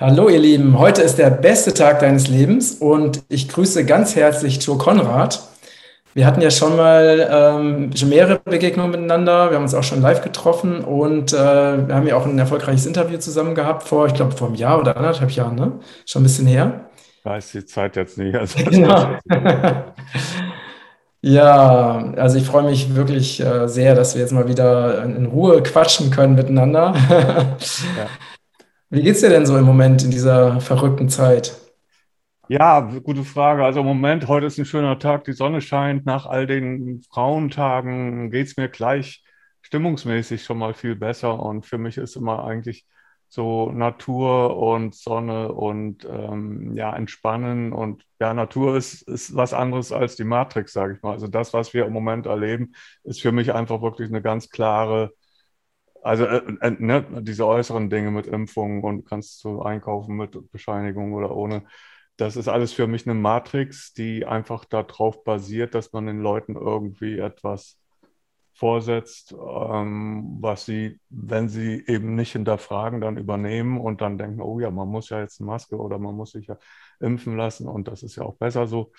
[0.00, 4.64] Hallo ihr Lieben, heute ist der beste Tag deines Lebens und ich grüße ganz herzlich
[4.64, 5.46] Joe Konrad.
[6.14, 10.00] Wir hatten ja schon mal ähm, schon mehrere Begegnungen miteinander, wir haben uns auch schon
[10.00, 14.14] live getroffen und äh, wir haben ja auch ein erfolgreiches Interview zusammen gehabt vor, ich
[14.14, 15.72] glaube, vor einem Jahr oder anderthalb Jahren, ne?
[16.06, 16.86] Schon ein bisschen her.
[17.24, 18.34] Weiß die Zeit jetzt nicht.
[18.34, 19.18] Also genau.
[21.22, 25.62] Ja, also ich freue mich wirklich äh, sehr, dass wir jetzt mal wieder in Ruhe
[25.62, 26.94] quatschen können miteinander.
[27.98, 28.06] Ja.
[28.92, 31.56] Wie geht's dir denn so im Moment in dieser verrückten Zeit?
[32.48, 33.64] Ja, gute Frage.
[33.64, 36.06] Also im Moment, heute ist ein schöner Tag, die Sonne scheint.
[36.06, 39.22] Nach all den Frauentagen geht es mir gleich
[39.62, 41.38] stimmungsmäßig schon mal viel besser.
[41.40, 42.84] Und für mich ist immer eigentlich
[43.28, 47.72] so Natur und Sonne und ähm, ja, Entspannen.
[47.72, 51.12] Und ja, Natur ist, ist was anderes als die Matrix, sage ich mal.
[51.12, 52.72] Also das, was wir im Moment erleben,
[53.04, 55.12] ist für mich einfach wirklich eine ganz klare
[56.02, 61.12] also äh, äh, ne, diese äußeren Dinge mit Impfungen und kannst du einkaufen mit Bescheinigung
[61.12, 61.64] oder ohne.
[62.16, 66.54] Das ist alles für mich eine Matrix, die einfach darauf basiert, dass man den Leuten
[66.54, 67.78] irgendwie etwas
[68.52, 74.60] vorsetzt, ähm, was sie, wenn sie eben nicht hinterfragen, dann übernehmen und dann denken, oh
[74.60, 76.58] ja, man muss ja jetzt eine Maske oder man muss sich ja
[77.00, 78.92] impfen lassen und das ist ja auch besser so.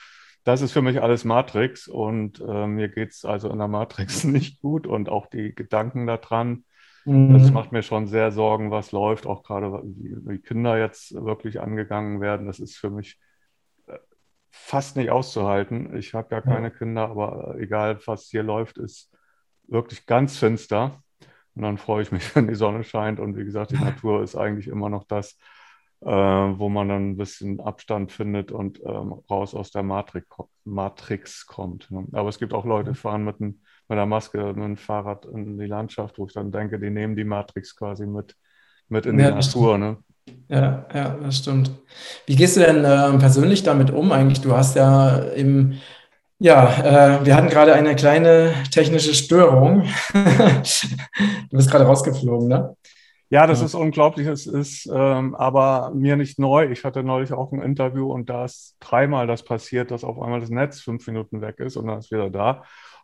[0.44, 4.23] Das ist für mich alles Matrix und äh, mir geht es also in der Matrix
[4.23, 6.66] nicht gut und auch die Gedanken daran,
[7.05, 7.33] Mhm.
[7.33, 12.21] Das macht mir schon sehr Sorgen, was läuft, auch gerade wie, Kinder jetzt wirklich angegangen
[12.21, 12.47] werden.
[12.47, 13.19] Das ist für mich
[13.88, 13.97] äh,
[14.52, 15.95] fast nicht auszuhalten.
[15.97, 16.72] Ich habe ja keine.
[16.72, 19.11] Kinder, aber egal, was hier läuft, ist
[19.67, 21.02] wirklich ganz finster.
[21.55, 23.19] Und dann freue ich mich, wenn die Sonne scheint.
[23.19, 25.38] Und wie gesagt, die Natur ist eigentlich immer noch das,
[26.02, 30.27] äh, wo man dann ein bisschen Abstand findet und ähm, raus aus der Matrix,
[30.66, 31.89] Matrix kommt.
[31.89, 32.07] Ne?
[32.11, 33.61] Aber es gibt auch Leute, die fahren mit einem
[33.92, 37.13] mit der Maske mit dem Fahrrad in die Landschaft, wo ich dann denke, die nehmen
[37.18, 38.38] die Matrix quasi mit,
[38.88, 39.78] mit in die ja, Natur.
[39.78, 39.97] Ne?
[40.47, 41.72] Ja, ja, das stimmt.
[42.25, 44.40] Wie gehst du denn äh, persönlich damit um eigentlich?
[44.40, 45.74] Du hast ja im,
[46.40, 49.84] ja, äh, wir hatten gerade eine kleine technische Störung.
[50.13, 52.78] du bist gerade rausgeflogen, ne?
[53.29, 53.66] Ja, das ja.
[53.66, 54.25] ist unglaublich.
[54.28, 56.69] Es ist ähm, aber mir nicht neu.
[56.72, 60.40] Ich hatte neulich auch ein Interview und da ist dreimal das passiert, dass auf einmal
[60.40, 62.63] das Netz fünf Minuten weg ist und dann ist wieder da.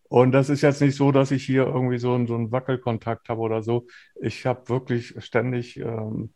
[0.10, 3.30] Und das ist jetzt nicht so, dass ich hier irgendwie so, einen, so einen Wackelkontakt
[3.30, 3.88] habe oder so.
[4.22, 6.30] Ich habe wirklich ständig ähm,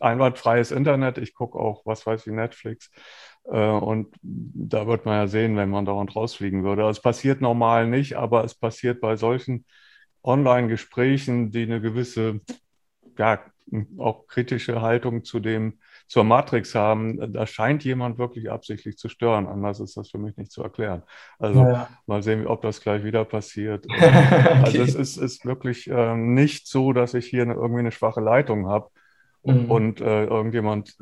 [0.00, 1.18] einwandfreies Internet.
[1.18, 2.90] Ich gucke auch, was weiß ich, Netflix.
[3.44, 6.88] Äh, und da wird man ja sehen, wenn man dauernd rausfliegen würde.
[6.88, 9.66] Es passiert normal nicht, aber es passiert bei solchen
[10.22, 12.40] Online-Gesprächen, die eine gewisse,
[13.18, 13.40] ja,
[13.98, 19.46] auch kritische Haltung zu dem zur Matrix haben, da scheint jemand wirklich absichtlich zu stören.
[19.46, 21.02] Anders ist das für mich nicht zu erklären.
[21.38, 21.88] Also ja.
[22.06, 23.86] mal sehen, ob das gleich wieder passiert.
[23.90, 24.60] okay.
[24.64, 28.20] Also es ist, ist wirklich äh, nicht so, dass ich hier eine, irgendwie eine schwache
[28.20, 28.88] Leitung habe
[29.42, 29.70] mhm.
[29.70, 30.96] und äh, irgendjemand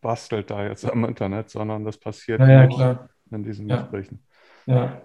[0.00, 4.20] bastelt da jetzt am Internet, sondern das passiert ja, ja, in diesen Gesprächen.
[4.66, 5.00] Ja.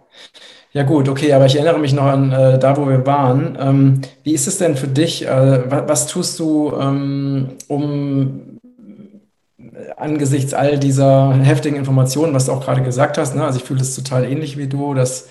[0.71, 3.57] Ja gut, okay, aber ich erinnere mich noch an äh, da, wo wir waren.
[3.59, 5.25] Ähm, wie ist es denn für dich?
[5.25, 8.58] Äh, was, was, tust du, ähm, um
[9.97, 13.43] angesichts all dieser heftigen Informationen, was du auch gerade gesagt hast, ne?
[13.43, 15.29] also ich fühle das total ähnlich wie du, dass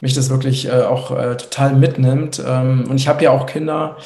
[0.00, 2.42] mich das wirklich äh, auch äh, total mitnimmt.
[2.46, 3.96] Ähm, und ich habe ja auch Kinder,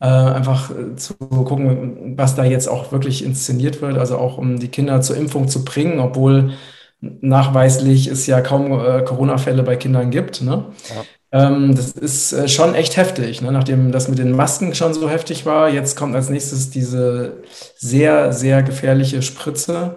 [0.00, 4.58] äh, einfach äh, zu gucken, was da jetzt auch wirklich inszeniert wird, also auch um
[4.58, 6.52] die Kinder zur Impfung zu bringen, obwohl
[7.00, 10.42] nachweislich es ja kaum äh, Corona-Fälle bei Kindern gibt.
[10.42, 10.66] Ne?
[10.94, 11.04] Ja.
[11.32, 13.42] Ähm, das ist äh, schon echt heftig.
[13.42, 13.52] Ne?
[13.52, 17.42] Nachdem das mit den Masken schon so heftig war, jetzt kommt als nächstes diese
[17.76, 19.96] sehr, sehr gefährliche Spritze.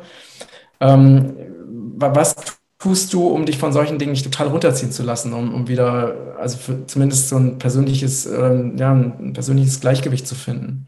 [0.80, 1.36] Ähm,
[1.98, 2.36] was
[2.80, 6.36] tust du, um dich von solchen Dingen nicht total runterziehen zu lassen, um, um wieder,
[6.40, 6.58] also
[6.88, 10.88] zumindest so ein persönliches, äh, ja, ein persönliches Gleichgewicht zu finden?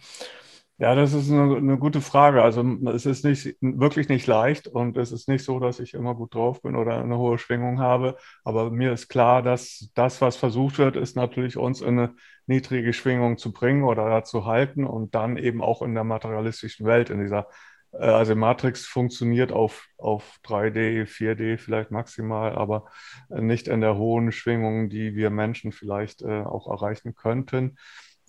[0.82, 2.42] Ja, das ist eine, eine, gute Frage.
[2.42, 6.16] Also es ist nicht, wirklich nicht leicht und es ist nicht so, dass ich immer
[6.16, 8.18] gut drauf bin oder eine hohe Schwingung habe.
[8.44, 12.16] Aber mir ist klar, dass das, was versucht wird, ist natürlich uns in eine
[12.48, 17.12] niedrige Schwingung zu bringen oder zu halten und dann eben auch in der materialistischen Welt,
[17.12, 17.48] in dieser,
[17.92, 22.86] äh, also Matrix funktioniert auf, auf 3D, 4D vielleicht maximal, aber
[23.30, 27.78] nicht in der hohen Schwingung, die wir Menschen vielleicht äh, auch erreichen könnten.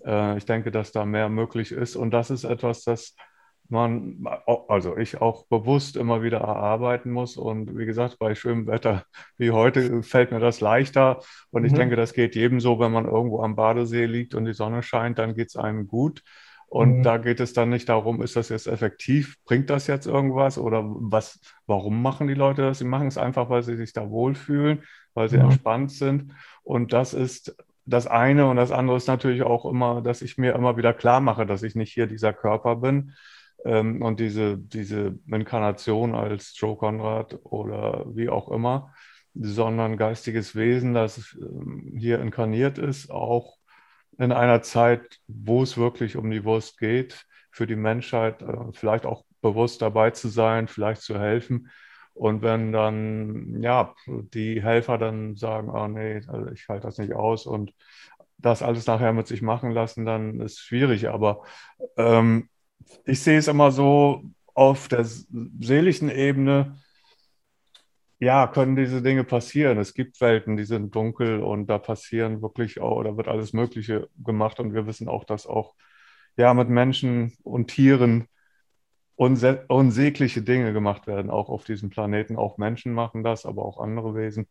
[0.04, 1.96] Äh, ich denke, dass da mehr möglich ist.
[1.96, 3.14] Und das ist etwas, das
[3.68, 4.22] man,
[4.68, 7.36] also ich auch bewusst immer wieder erarbeiten muss.
[7.36, 9.04] Und wie gesagt, bei schönem Wetter
[9.38, 11.20] wie heute fällt mir das leichter.
[11.50, 11.76] Und ich mhm.
[11.76, 15.18] denke, das geht jedem so, wenn man irgendwo am Badesee liegt und die Sonne scheint,
[15.18, 16.22] dann geht es einem gut.
[16.66, 17.02] Und mhm.
[17.02, 20.82] da geht es dann nicht darum, ist das jetzt effektiv, bringt das jetzt irgendwas oder
[20.84, 22.78] was, warum machen die Leute das?
[22.78, 24.82] Sie machen es einfach, weil sie sich da wohlfühlen,
[25.12, 25.44] weil sie mhm.
[25.44, 26.32] entspannt sind.
[26.62, 30.54] Und das ist das eine und das andere ist natürlich auch immer, dass ich mir
[30.54, 33.14] immer wieder klar mache, dass ich nicht hier dieser Körper bin,
[33.64, 38.94] ähm, und diese, diese Inkarnation als Joe Conrad oder wie auch immer,
[39.34, 43.56] sondern geistiges Wesen, das ähm, hier inkarniert ist, auch
[44.18, 49.06] in einer Zeit, wo es wirklich um die Wurst geht, für die Menschheit äh, vielleicht
[49.06, 51.70] auch bewusst dabei zu sein, vielleicht zu helfen.
[52.14, 57.14] Und wenn dann, ja, die Helfer dann sagen, oh nee, also ich halte das nicht
[57.14, 57.72] aus und
[58.38, 61.08] das alles nachher mit sich machen lassen, dann ist es schwierig.
[61.08, 61.42] Aber
[61.96, 62.48] ähm,
[63.04, 64.22] ich sehe es immer so
[64.54, 66.76] auf der seelischen Ebene,
[68.18, 69.78] ja, können diese Dinge passieren.
[69.78, 74.08] Es gibt Welten, die sind dunkel und da passieren wirklich auch, oder wird alles Mögliche
[74.16, 74.60] gemacht.
[74.60, 75.74] Und wir wissen auch, dass auch
[76.36, 78.28] ja mit Menschen und Tieren
[79.16, 82.36] unsägliche Dinge gemacht werden, auch auf diesem Planeten.
[82.36, 84.48] Auch Menschen machen das, aber auch andere Wesen.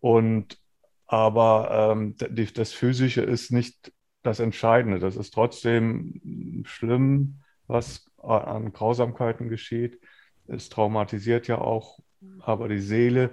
[0.00, 0.58] Und
[1.06, 3.92] aber ähm, die, das Physische ist nicht
[4.22, 5.00] das Entscheidende.
[5.00, 10.00] Das ist trotzdem schlimm, was an Grausamkeiten geschieht.
[10.46, 12.00] Es traumatisiert ja auch
[12.40, 13.30] aber die Seele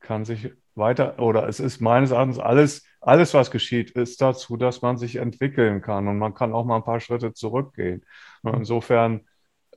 [0.00, 4.82] kann sich weiter, oder es ist meines Erachtens alles, alles, was geschieht, ist dazu, dass
[4.82, 8.04] man sich entwickeln kann und man kann auch mal ein paar Schritte zurückgehen.
[8.42, 9.26] Und insofern,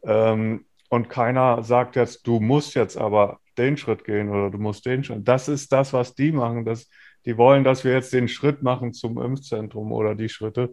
[0.03, 4.86] ähm, und keiner sagt jetzt, du musst jetzt aber den Schritt gehen oder du musst
[4.86, 5.27] den Schritt.
[5.27, 6.65] Das ist das, was die machen.
[6.65, 6.89] Das,
[7.25, 10.71] die wollen, dass wir jetzt den Schritt machen zum Impfzentrum oder die Schritte.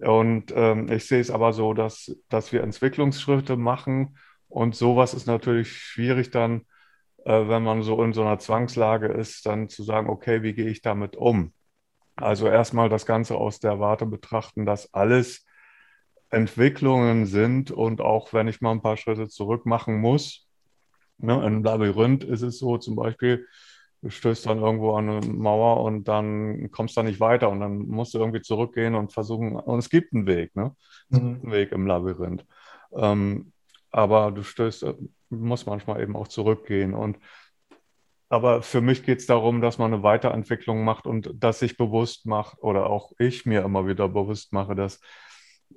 [0.00, 4.16] Und ähm, ich sehe es aber so, dass, dass wir Entwicklungsschritte machen
[4.48, 6.62] und sowas ist natürlich schwierig dann
[7.24, 10.68] äh, wenn man so in so einer Zwangslage ist, dann zu sagen, okay, wie gehe
[10.68, 11.52] ich damit um?
[12.16, 15.46] Also erstmal das Ganze aus der Warte betrachten, dass alles
[16.32, 20.48] Entwicklungen sind und auch wenn ich mal ein paar Schritte zurück machen muss,
[21.18, 23.46] ne, im Labyrinth ist es so zum Beispiel,
[24.00, 27.60] du stößt dann irgendwo an eine Mauer und dann kommst du da nicht weiter und
[27.60, 30.74] dann musst du irgendwie zurückgehen und versuchen, und es gibt einen Weg, ne?
[31.10, 31.40] Es gibt mhm.
[31.42, 32.44] einen Weg im Labyrinth.
[32.96, 33.52] Ähm,
[33.90, 34.86] aber du stößt,
[35.28, 36.94] muss manchmal eben auch zurückgehen.
[36.94, 37.18] Und
[38.30, 42.24] aber für mich geht es darum, dass man eine Weiterentwicklung macht und dass sich bewusst
[42.24, 45.00] macht oder auch ich mir immer wieder bewusst mache, dass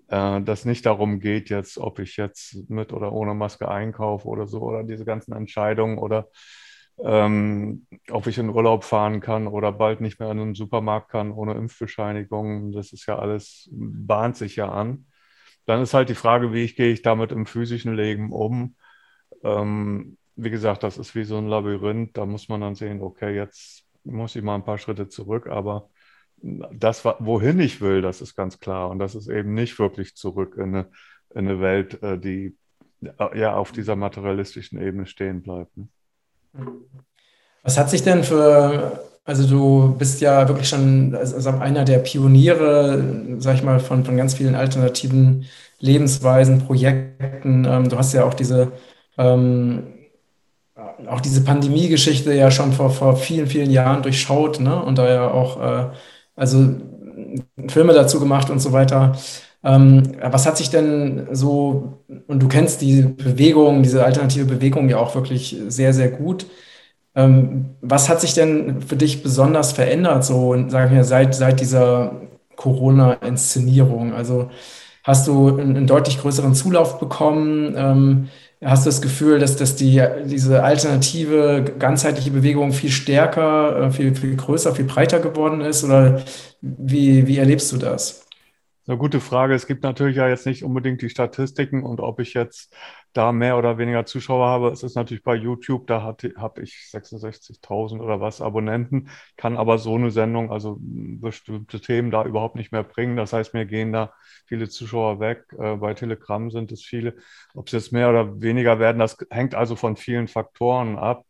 [0.08, 4.48] äh, das nicht darum geht, jetzt, ob ich jetzt mit oder ohne Maske einkaufe oder
[4.48, 6.30] so oder diese ganzen Entscheidungen oder
[7.04, 11.32] ähm, ob ich in Urlaub fahren kann oder bald nicht mehr in einen Supermarkt kann
[11.32, 12.72] ohne Impfbescheinigung.
[12.72, 15.08] Das ist ja alles, bahnt sich ja an.
[15.66, 18.76] Dann ist halt die Frage, wie ich gehe ich damit im physischen Leben um
[19.44, 22.18] ähm, wie gesagt, das ist wie so ein Labyrinth.
[22.18, 25.90] Da muss man dann sehen, okay, jetzt muss ich mal ein paar Schritte zurück, aber
[26.72, 28.90] das, wohin ich will, das ist ganz klar.
[28.90, 30.88] Und das ist eben nicht wirklich zurück in eine,
[31.34, 32.56] in eine Welt, äh, die
[33.02, 35.76] äh, ja auf dieser materialistischen Ebene stehen bleibt.
[35.76, 35.88] Ne?
[37.64, 43.38] Was hat sich denn für, also du bist ja wirklich schon also einer der Pioniere,
[43.40, 45.46] sag ich mal, von, von ganz vielen alternativen
[45.80, 47.66] Lebensweisen, Projekten.
[47.66, 48.72] Ähm, du hast ja auch diese
[49.18, 49.96] ähm,
[51.08, 54.82] auch diese Pandemie-Geschichte ja schon vor, vor vielen, vielen Jahren durchschaut, ne?
[54.82, 55.90] Und da ja auch äh,
[56.36, 56.76] also
[57.68, 59.14] Filme dazu gemacht und so weiter.
[59.64, 64.98] Ähm, was hat sich denn so, und du kennst die Bewegung, diese alternative Bewegung ja
[64.98, 66.46] auch wirklich sehr, sehr gut.
[67.16, 72.22] Ähm, was hat sich denn für dich besonders verändert, so, sagen wir, seit, seit dieser
[72.58, 74.14] Corona-Inszenierung?
[74.14, 74.50] Also
[75.04, 77.74] hast du einen, einen, deutlich größeren Zulauf bekommen?
[77.78, 78.30] Ähm,
[78.64, 84.16] Hast du das Gefühl, dass, dass die, diese alternative, ganzheitliche Bewegung viel stärker, äh, viel,
[84.16, 85.84] viel größer, viel breiter geworden ist?
[85.84, 86.24] Oder
[86.62, 88.25] wie, wie erlebst du das?
[88.88, 89.56] Eine gute Frage.
[89.56, 92.76] Es gibt natürlich ja jetzt nicht unbedingt die Statistiken und ob ich jetzt
[93.14, 94.70] da mehr oder weniger Zuschauer habe.
[94.70, 99.96] Es ist natürlich bei YouTube, da habe ich 66.000 oder was Abonnenten, kann aber so
[99.96, 103.18] eine Sendung, also bestimmte Themen da überhaupt nicht mehr bringen.
[103.18, 104.14] Das heißt, mir gehen da
[104.46, 105.46] viele Zuschauer weg.
[105.58, 107.16] Äh, bei Telegram sind es viele.
[107.56, 111.26] Ob es jetzt mehr oder weniger werden, das hängt also von vielen Faktoren ab.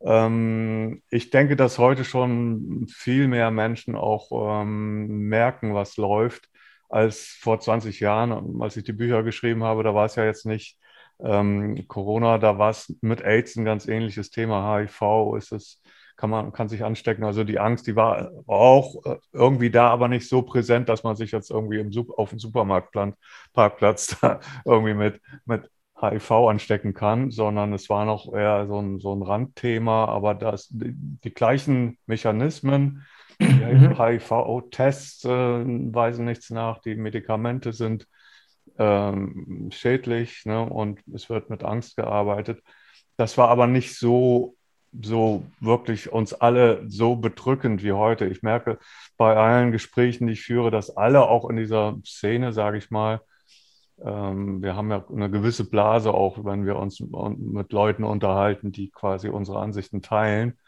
[0.00, 6.48] Ähm, ich denke, dass heute schon viel mehr Menschen auch ähm, merken, was läuft
[6.88, 9.82] als vor 20 Jahren, als ich die Bücher geschrieben habe.
[9.82, 10.78] Da war es ja jetzt nicht
[11.20, 14.78] ähm, Corona, da war es mit AIDS ein ganz ähnliches Thema.
[14.78, 15.82] HIV ist es,
[16.16, 17.24] kann man kann sich anstecken.
[17.24, 21.16] Also die Angst, die war auch äh, irgendwie da, aber nicht so präsent, dass man
[21.16, 27.72] sich jetzt irgendwie im, auf dem Supermarktparkplatz da irgendwie mit, mit HIV anstecken kann, sondern
[27.72, 33.06] es war noch eher so ein, so ein Randthema, aber das, die, die gleichen Mechanismen.
[33.40, 38.06] HIV-Tests äh, weisen nichts nach, die Medikamente sind
[38.78, 42.62] ähm, schädlich ne, und es wird mit Angst gearbeitet.
[43.16, 44.56] Das war aber nicht so,
[44.92, 48.26] so wirklich uns alle so bedrückend wie heute.
[48.26, 48.78] Ich merke
[49.16, 53.20] bei allen Gesprächen, die ich führe, dass alle auch in dieser Szene, sage ich mal,
[54.04, 58.90] Ähm, wir haben ja eine gewisse Blase auch, wenn wir uns mit Leuten unterhalten, die
[58.90, 60.58] quasi unsere Ansichten teilen.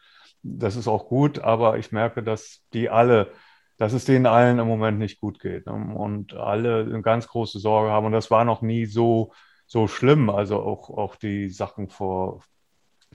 [0.57, 3.33] Das ist auch gut, aber ich merke, dass die alle,
[3.77, 5.73] dass es denen allen im Moment nicht gut geht ne?
[5.73, 8.07] und alle eine ganz große Sorge haben.
[8.07, 9.33] Und das war noch nie so,
[9.67, 10.31] so schlimm.
[10.31, 12.43] Also auch, auch die Sachen vor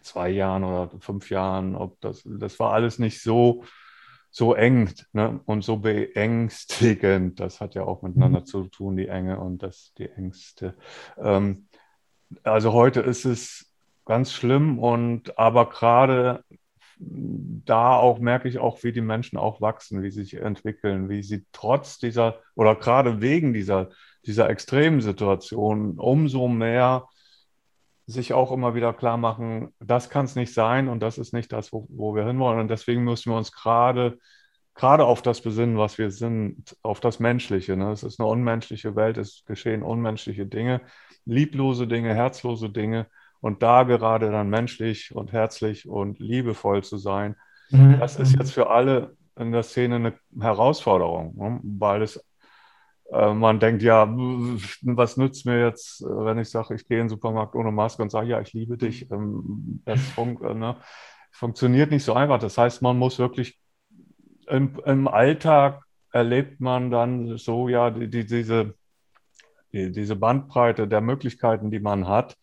[0.02, 3.64] zwei Jahren oder fünf Jahren, ob das, das war alles nicht so,
[4.30, 5.40] so eng ne?
[5.46, 7.40] und so beängstigend.
[7.40, 8.46] Das hat ja auch miteinander mhm.
[8.46, 10.76] zu tun, die Enge und das, die Ängste.
[11.18, 11.68] Ähm,
[12.44, 13.72] also heute ist es
[14.06, 16.44] ganz schlimm und aber gerade
[16.98, 21.24] da auch merke ich auch, wie die Menschen auch wachsen, wie sie sich entwickeln, wie
[21.24, 23.90] sie trotz dieser oder gerade wegen dieser,
[24.26, 27.08] dieser extremen Situation umso mehr
[28.06, 31.54] sich auch immer wieder klar machen, das kann es nicht sein und das ist nicht
[31.54, 32.60] das, wo, wo wir hinwollen.
[32.60, 34.20] Und deswegen müssen wir uns gerade
[34.76, 37.78] gerade auf das besinnen, was wir sind, auf das Menschliche.
[37.78, 37.92] Ne?
[37.92, 40.82] Es ist eine unmenschliche Welt, es geschehen unmenschliche Dinge,
[41.26, 43.08] lieblose Dinge, herzlose Dinge.
[43.44, 47.36] Und da gerade dann menschlich und herzlich und liebevoll zu sein,
[47.72, 48.00] mhm.
[48.00, 51.60] das ist jetzt für alle in der Szene eine Herausforderung, ne?
[51.64, 52.24] weil es
[53.12, 54.08] äh, man denkt, ja,
[54.84, 58.12] was nützt mir jetzt, wenn ich sage, ich gehe in den Supermarkt ohne Maske und
[58.12, 59.12] sage, ja, ich liebe dich.
[59.12, 60.78] Ähm, das fun äh, ne,
[61.32, 62.40] funktioniert nicht so einfach.
[62.40, 63.60] Das heißt, man muss wirklich
[64.48, 65.84] im, im Alltag
[66.14, 68.76] erlebt man dann so, ja, die, die, diese,
[69.74, 72.38] die, diese Bandbreite der Möglichkeiten, die man hat.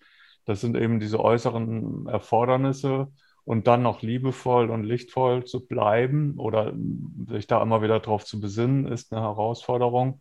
[0.50, 3.07] Das sind eben diese äußeren Erfordernisse
[3.45, 6.75] und dann noch liebevoll und lichtvoll zu bleiben oder
[7.28, 10.21] sich da immer wieder drauf zu besinnen, ist eine Herausforderung.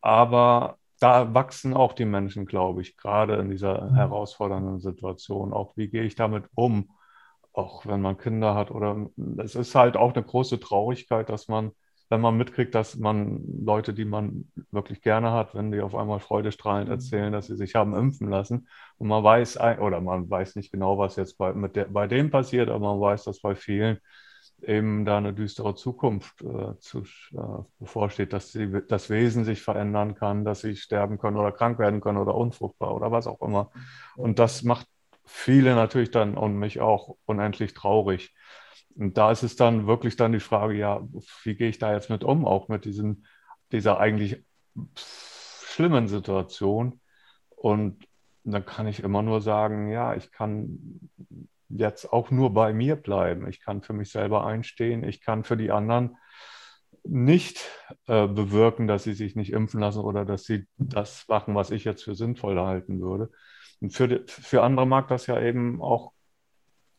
[0.00, 3.94] Aber da wachsen auch die Menschen, glaube ich, gerade in dieser mhm.
[3.94, 5.52] herausfordernden Situation.
[5.52, 6.90] Auch wie gehe ich damit um?
[7.52, 9.08] Auch wenn man Kinder hat oder
[9.38, 11.70] es ist halt auch eine große Traurigkeit, dass man,
[12.10, 16.20] wenn man mitkriegt, dass man Leute, die man wirklich gerne hat, wenn die auf einmal
[16.20, 16.94] freudestrahlend mhm.
[16.94, 18.68] erzählen, dass sie sich haben impfen lassen
[18.98, 22.30] und man weiß, oder man weiß nicht genau, was jetzt bei, mit der, bei dem
[22.30, 23.98] passiert, aber man weiß, dass bei vielen
[24.62, 27.00] eben da eine düstere Zukunft äh, zu,
[27.32, 31.78] äh, bevorsteht, dass sie, das Wesen sich verändern kann, dass sie sterben können oder krank
[31.78, 33.70] werden können oder unfruchtbar oder was auch immer.
[34.16, 34.86] Und das macht
[35.24, 38.34] viele natürlich dann und mich auch unendlich traurig.
[38.96, 41.02] Und da ist es dann wirklich dann die Frage, ja,
[41.42, 43.26] wie gehe ich da jetzt mit um, auch mit diesen,
[43.72, 44.44] dieser eigentlich
[44.96, 47.00] schlimmen Situation.
[47.56, 48.06] Und
[48.44, 51.10] dann kann ich immer nur sagen, ja, ich kann
[51.68, 53.48] jetzt auch nur bei mir bleiben.
[53.48, 55.02] Ich kann für mich selber einstehen.
[55.02, 56.16] Ich kann für die anderen
[57.02, 57.70] nicht
[58.06, 61.84] äh, bewirken, dass sie sich nicht impfen lassen oder dass sie das machen, was ich
[61.84, 63.30] jetzt für sinnvoll halten würde.
[63.80, 66.12] Und für, die, für andere mag das ja eben auch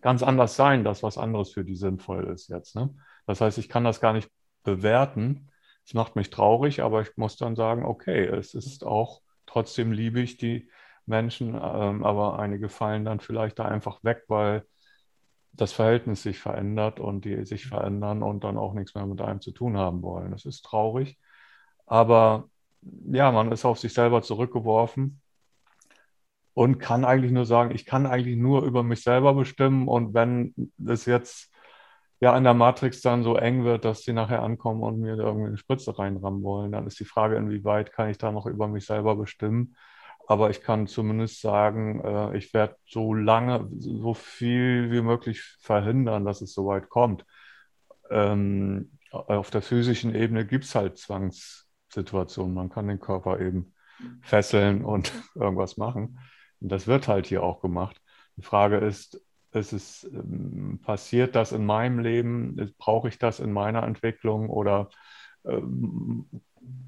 [0.05, 2.75] ganz anders sein, das, was anderes für die sinnvoll ist jetzt.
[2.75, 2.93] Ne?
[3.25, 4.29] Das heißt, ich kann das gar nicht
[4.61, 5.49] bewerten.
[5.83, 10.21] Es macht mich traurig, aber ich muss dann sagen, okay, es ist auch, trotzdem liebe
[10.21, 10.69] ich die
[11.07, 14.67] Menschen, ähm, aber einige fallen dann vielleicht da einfach weg, weil
[15.53, 19.41] das Verhältnis sich verändert und die sich verändern und dann auch nichts mehr mit einem
[19.41, 20.29] zu tun haben wollen.
[20.29, 21.17] Das ist traurig,
[21.87, 22.47] aber
[23.11, 25.19] ja, man ist auf sich selber zurückgeworfen
[26.55, 30.55] und kann eigentlich nur sagen, ich kann eigentlich nur über mich selber bestimmen und wenn
[30.83, 31.53] es jetzt
[32.19, 35.49] ja in der Matrix dann so eng wird, dass sie nachher ankommen und mir irgendwie
[35.49, 38.87] eine Spritze reinrammen wollen, dann ist die Frage, inwieweit kann ich da noch über mich
[38.87, 39.75] selber bestimmen
[40.27, 46.25] aber ich kann zumindest sagen, äh, ich werde so lange, so viel wie möglich verhindern,
[46.25, 47.25] dass es so weit kommt.
[48.09, 52.53] Ähm, auf der physischen Ebene gibt es halt Zwangssituationen.
[52.53, 53.73] Man kann den Körper eben
[54.21, 56.19] fesseln und irgendwas machen.
[56.61, 58.01] Und das wird halt hier auch gemacht.
[58.37, 59.21] Die Frage ist,
[59.51, 62.73] ist es ähm, passiert das in meinem Leben?
[62.77, 64.89] Brauche ich das in meiner Entwicklung oder
[65.45, 66.27] ähm,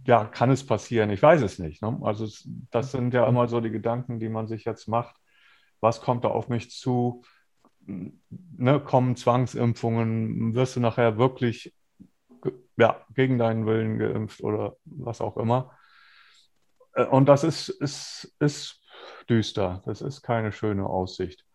[0.05, 1.09] ja, kann es passieren?
[1.09, 1.81] Ich weiß es nicht.
[1.81, 1.99] Ne?
[2.01, 2.27] Also
[2.71, 5.15] das sind ja immer so die Gedanken, die man sich jetzt macht.
[5.79, 7.23] Was kommt da auf mich zu?
[7.85, 10.55] Ne, kommen Zwangsimpfungen?
[10.55, 11.73] Wirst du nachher wirklich
[12.77, 15.71] ja, gegen deinen Willen geimpft oder was auch immer?
[16.93, 18.81] Äh, und das ist, ist, ist
[19.29, 19.83] düster.
[19.85, 21.45] Das ist keine schöne Aussicht.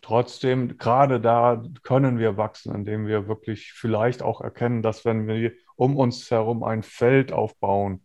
[0.00, 5.52] Trotzdem, gerade da können wir wachsen, indem wir wirklich vielleicht auch erkennen, dass wenn wir
[5.76, 8.02] um uns herum ein Feld aufbauen,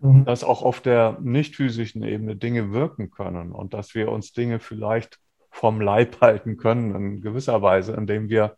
[0.00, 0.24] mhm.
[0.24, 4.60] dass auch auf der nicht physischen Ebene Dinge wirken können und dass wir uns Dinge
[4.60, 5.18] vielleicht
[5.50, 8.56] vom Leib halten können in gewisser Weise, indem wir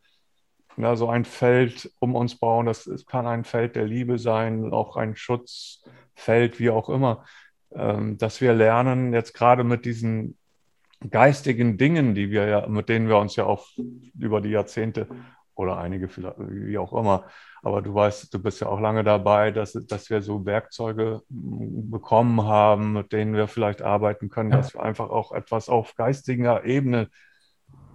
[0.77, 2.67] ja, so ein Feld um uns bauen.
[2.67, 7.25] Das kann ein Feld der Liebe sein, auch ein Schutzfeld, wie auch immer,
[7.75, 10.37] dass wir lernen, jetzt gerade mit diesen
[11.11, 13.67] geistigen Dingen, die wir ja, mit denen wir uns ja auch
[14.19, 15.09] über die Jahrzehnte
[15.55, 17.25] oder einige vielleicht, wie auch immer.
[17.63, 22.43] Aber du weißt, du bist ja auch lange dabei, dass, dass wir so Werkzeuge bekommen
[22.45, 24.59] haben, mit denen wir vielleicht arbeiten können, ja.
[24.59, 27.09] dass wir einfach auch etwas auf geistiger Ebene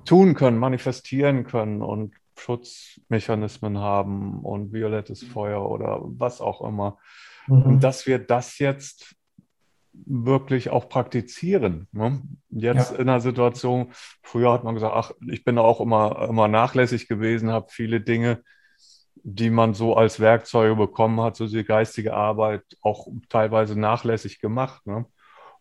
[0.06, 6.98] tun können, manifestieren können und Schutzmechanismen haben und violettes Feuer oder was auch immer.
[7.48, 7.64] Mhm.
[7.64, 9.16] Und dass wir das jetzt
[10.06, 11.88] wirklich auch praktizieren.
[11.92, 12.22] Ne?
[12.50, 12.98] Jetzt ja.
[12.98, 13.92] in einer Situation,
[14.22, 18.44] früher hat man gesagt, ach, ich bin auch immer, immer nachlässig gewesen, habe viele Dinge,
[19.16, 24.86] die man so als Werkzeuge bekommen hat, so die geistige Arbeit auch teilweise nachlässig gemacht,
[24.88, 25.06] ne?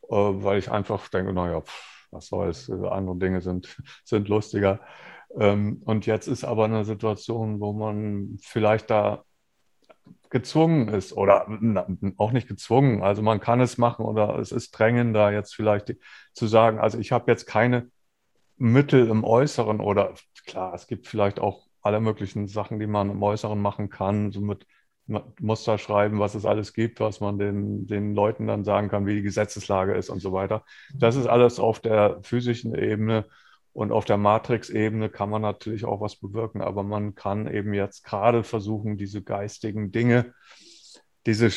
[0.09, 1.63] äh, weil ich einfach denke, naja,
[2.11, 4.81] was soll's, andere Dinge sind, sind lustiger.
[5.39, 9.25] Ähm, und jetzt ist aber eine Situation, wo man vielleicht da
[10.31, 11.47] gezwungen ist oder
[12.17, 13.03] auch nicht gezwungen.
[13.03, 15.95] Also man kann es machen oder es ist drängender jetzt vielleicht
[16.33, 17.91] zu sagen, also ich habe jetzt keine
[18.57, 20.15] Mittel im Äußeren oder
[20.47, 24.41] klar, es gibt vielleicht auch alle möglichen Sachen, die man im Äußeren machen kann, so
[24.41, 24.67] mit
[25.41, 29.15] Muster schreiben, was es alles gibt, was man den, den Leuten dann sagen kann, wie
[29.15, 30.65] die Gesetzeslage ist und so weiter.
[30.95, 33.25] Das ist alles auf der physischen Ebene
[33.79, 38.03] und auf der Matrix-Ebene kann man natürlich auch was bewirken, aber man kann eben jetzt
[38.03, 40.35] gerade versuchen, diese geistigen Dinge,
[41.27, 41.49] diese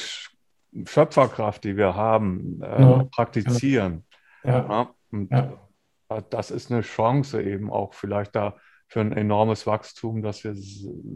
[0.86, 3.04] Schöpferkraft, die wir haben, äh, ja.
[3.06, 4.06] praktizieren.
[4.44, 4.94] Ja.
[5.32, 6.22] Ja.
[6.30, 8.56] Das ist eine Chance eben auch vielleicht da
[8.88, 10.56] für ein enormes Wachstum, dass wir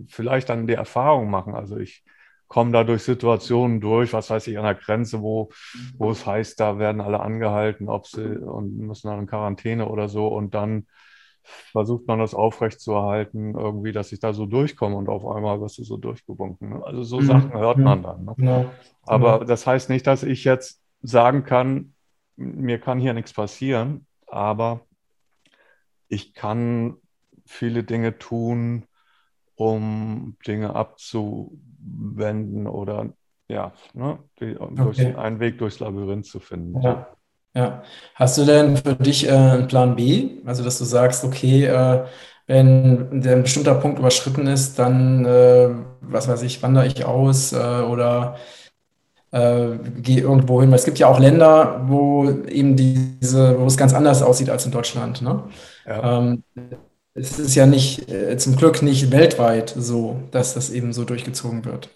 [0.08, 1.54] vielleicht dann die Erfahrung machen.
[1.54, 2.04] Also ich
[2.48, 5.50] komme da durch Situationen durch, was weiß ich, an der Grenze, wo,
[5.98, 10.10] wo es heißt, da werden alle angehalten, ob sie und müssen dann in Quarantäne oder
[10.10, 10.86] so und dann
[11.72, 15.84] versucht man das aufrechtzuerhalten, irgendwie, dass ich da so durchkomme und auf einmal wirst du
[15.84, 16.82] so durchgewunken.
[16.84, 17.26] Also so mhm.
[17.26, 18.26] Sachen hört man dann.
[18.26, 18.34] Ne?
[18.38, 18.72] Genau.
[19.04, 19.46] Aber genau.
[19.46, 21.94] das heißt nicht, dass ich jetzt sagen kann,
[22.36, 24.82] mir kann hier nichts passieren, aber
[26.08, 26.98] ich kann
[27.46, 28.86] viele Dinge tun,
[29.56, 30.76] um Dinge
[31.86, 33.10] abzuwenden oder
[33.48, 35.16] ja, ne, die, okay.
[35.16, 36.82] einen Weg durchs Labyrinth zu finden.
[36.82, 37.08] Ja.
[37.54, 37.84] Ja.
[38.16, 40.42] Hast du denn für dich äh, einen Plan B?
[40.46, 42.04] Also, dass du sagst, okay, äh,
[42.48, 45.70] wenn der ein bestimmter Punkt überschritten ist, dann, äh,
[46.02, 48.36] was weiß ich, wandere ich aus äh, oder
[49.32, 50.70] äh, gehe irgendwo hin.
[50.70, 54.66] Weil es gibt ja auch Länder, wo eben diese, wo es ganz anders aussieht als
[54.66, 55.22] in Deutschland.
[55.22, 55.44] Ne?
[55.86, 56.20] Ja.
[56.20, 56.44] Ähm,
[57.16, 61.64] es ist ja nicht, äh, zum Glück nicht weltweit so, dass das eben so durchgezogen
[61.64, 61.90] wird.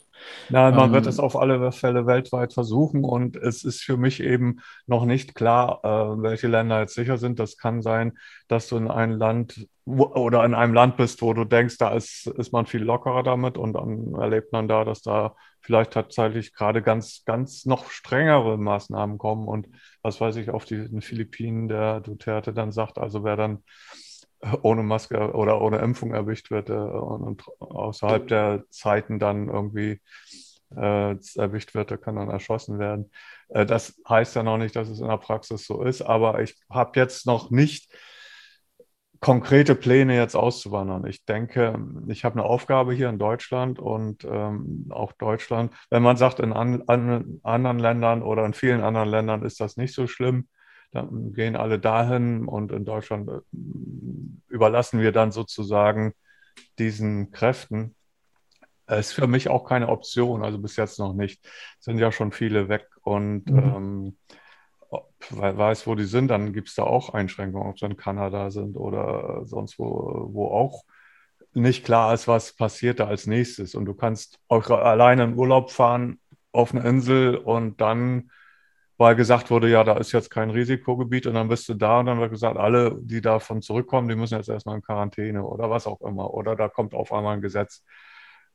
[0.50, 4.22] Nein, man ähm, wird es auf alle Fälle weltweit versuchen und es ist für mich
[4.22, 7.40] eben noch nicht klar, äh, welche Länder jetzt sicher sind.
[7.40, 11.46] Das kann sein, dass du in einem Land oder in einem Land bist, wo du
[11.46, 15.36] denkst, da ist, ist man viel lockerer damit und dann erlebt man da, dass da
[15.62, 19.68] vielleicht tatsächlich gerade ganz, ganz noch strengere Maßnahmen kommen und
[20.02, 23.64] was weiß ich, auf den Philippinen der Duterte dann sagt, also wer dann
[24.62, 30.02] ohne Maske oder ohne Impfung erwischt wird äh, und, außerhalb der Zeiten dann irgendwie
[30.76, 33.12] äh, erwischt wird, der kann dann erschossen werden.
[33.50, 36.56] Äh, das heißt ja noch nicht, dass es in der Praxis so ist, aber ich
[36.70, 37.92] habe jetzt noch nicht
[39.20, 41.06] konkrete Pläne jetzt auszuwandern.
[41.06, 45.74] Ich denke, ich habe eine Aufgabe hier in Deutschland und ähm, auch Deutschland.
[45.90, 49.76] Wenn man sagt, in an, an, anderen Ländern oder in vielen anderen Ländern ist das
[49.76, 50.48] nicht so schlimm,
[50.92, 53.42] dann gehen alle dahin und in Deutschland äh,
[54.48, 56.14] überlassen wir dann sozusagen
[56.78, 57.96] diesen Kräften.
[58.88, 61.48] Ist für mich auch keine Option, also bis jetzt noch nicht.
[61.80, 63.60] Sind ja schon viele weg und mhm.
[63.60, 64.18] ähm,
[65.30, 68.76] weiß, wo die sind, dann gibt es da auch Einschränkungen, ob sie in Kanada sind
[68.78, 70.86] oder sonst wo, wo auch
[71.54, 73.76] nicht klar ist, was passiert da als nächstes.
[73.76, 76.20] Und du kannst auch alleine in Urlaub fahren
[76.52, 78.32] auf eine Insel und dann
[79.00, 82.08] weil gesagt wurde, ja, da ist jetzt kein Risikogebiet und dann bist du da und
[82.08, 85.88] dann wird gesagt, alle, die davon zurückkommen, die müssen jetzt erstmal in Quarantäne oder was
[85.88, 86.34] auch immer.
[86.34, 87.86] Oder da kommt auf einmal ein Gesetz,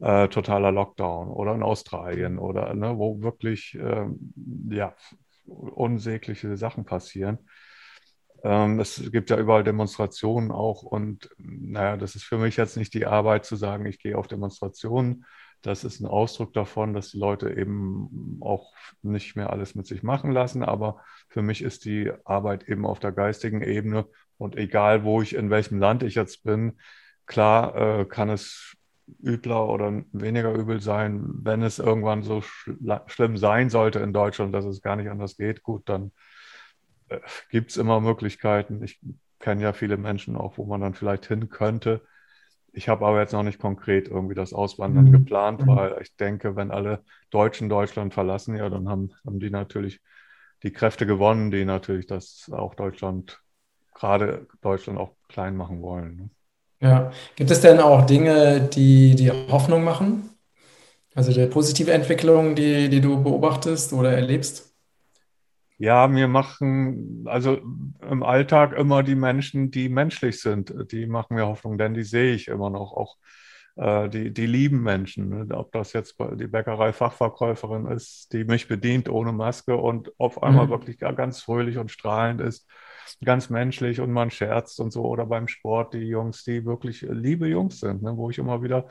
[0.00, 4.34] äh, totaler Lockdown oder in Australien oder ne, wo wirklich ähm,
[4.68, 4.94] ja,
[5.46, 7.38] unsägliche Sachen passieren.
[8.42, 12.92] Ähm, es gibt ja überall Demonstrationen auch und naja, das ist für mich jetzt nicht
[12.92, 15.24] die Arbeit zu sagen, ich gehe auf Demonstrationen
[15.64, 20.02] das ist ein Ausdruck davon, dass die Leute eben auch nicht mehr alles mit sich
[20.02, 20.62] machen lassen.
[20.62, 24.06] Aber für mich ist die Arbeit eben auf der geistigen Ebene.
[24.36, 26.78] Und egal, wo ich in welchem Land ich jetzt bin,
[27.24, 28.76] klar äh, kann es
[29.22, 31.24] übler oder weniger übel sein.
[31.42, 35.38] Wenn es irgendwann so schl schlimm sein sollte in Deutschland, dass es gar nicht anders
[35.38, 36.12] geht, gut, dann
[37.08, 38.82] äh, gibt es immer Möglichkeiten.
[38.82, 39.00] Ich
[39.38, 42.02] kenne ja viele Menschen auch, wo man dann vielleicht hin könnte
[42.74, 45.12] ich habe aber jetzt noch nicht konkret irgendwie das Auswandern mhm.
[45.12, 45.68] geplant, mhm.
[45.68, 50.00] weil ich denke, wenn alle Deutschen Deutschland verlassen, ja, dann haben, haben die natürlich
[50.62, 53.40] die Kräfte gewonnen, die natürlich das auch Deutschland,
[53.94, 56.16] gerade Deutschland auch klein machen wollen.
[56.16, 56.30] Ne?
[56.80, 57.12] Ja.
[57.36, 60.30] Gibt es denn auch Dinge, die dir Hoffnung machen?
[61.14, 64.73] Also die positive Entwicklung, die, die du beobachtest oder erlebst?
[65.76, 67.58] Ja, mir machen also
[68.00, 72.34] im Alltag immer die Menschen, die menschlich sind, die machen mir Hoffnung, denn die sehe
[72.34, 72.92] ich immer noch.
[72.92, 73.16] Auch
[73.76, 75.28] äh, die, die lieben Menschen.
[75.28, 75.56] Ne?
[75.56, 80.70] Ob das jetzt die Bäckerei-Fachverkäuferin ist, die mich bedient ohne Maske und auf einmal mhm.
[80.70, 82.68] wirklich ganz fröhlich und strahlend ist,
[83.24, 85.04] ganz menschlich und man scherzt und so.
[85.04, 88.16] Oder beim Sport die Jungs, die wirklich liebe Jungs sind, ne?
[88.16, 88.88] wo ich immer wieder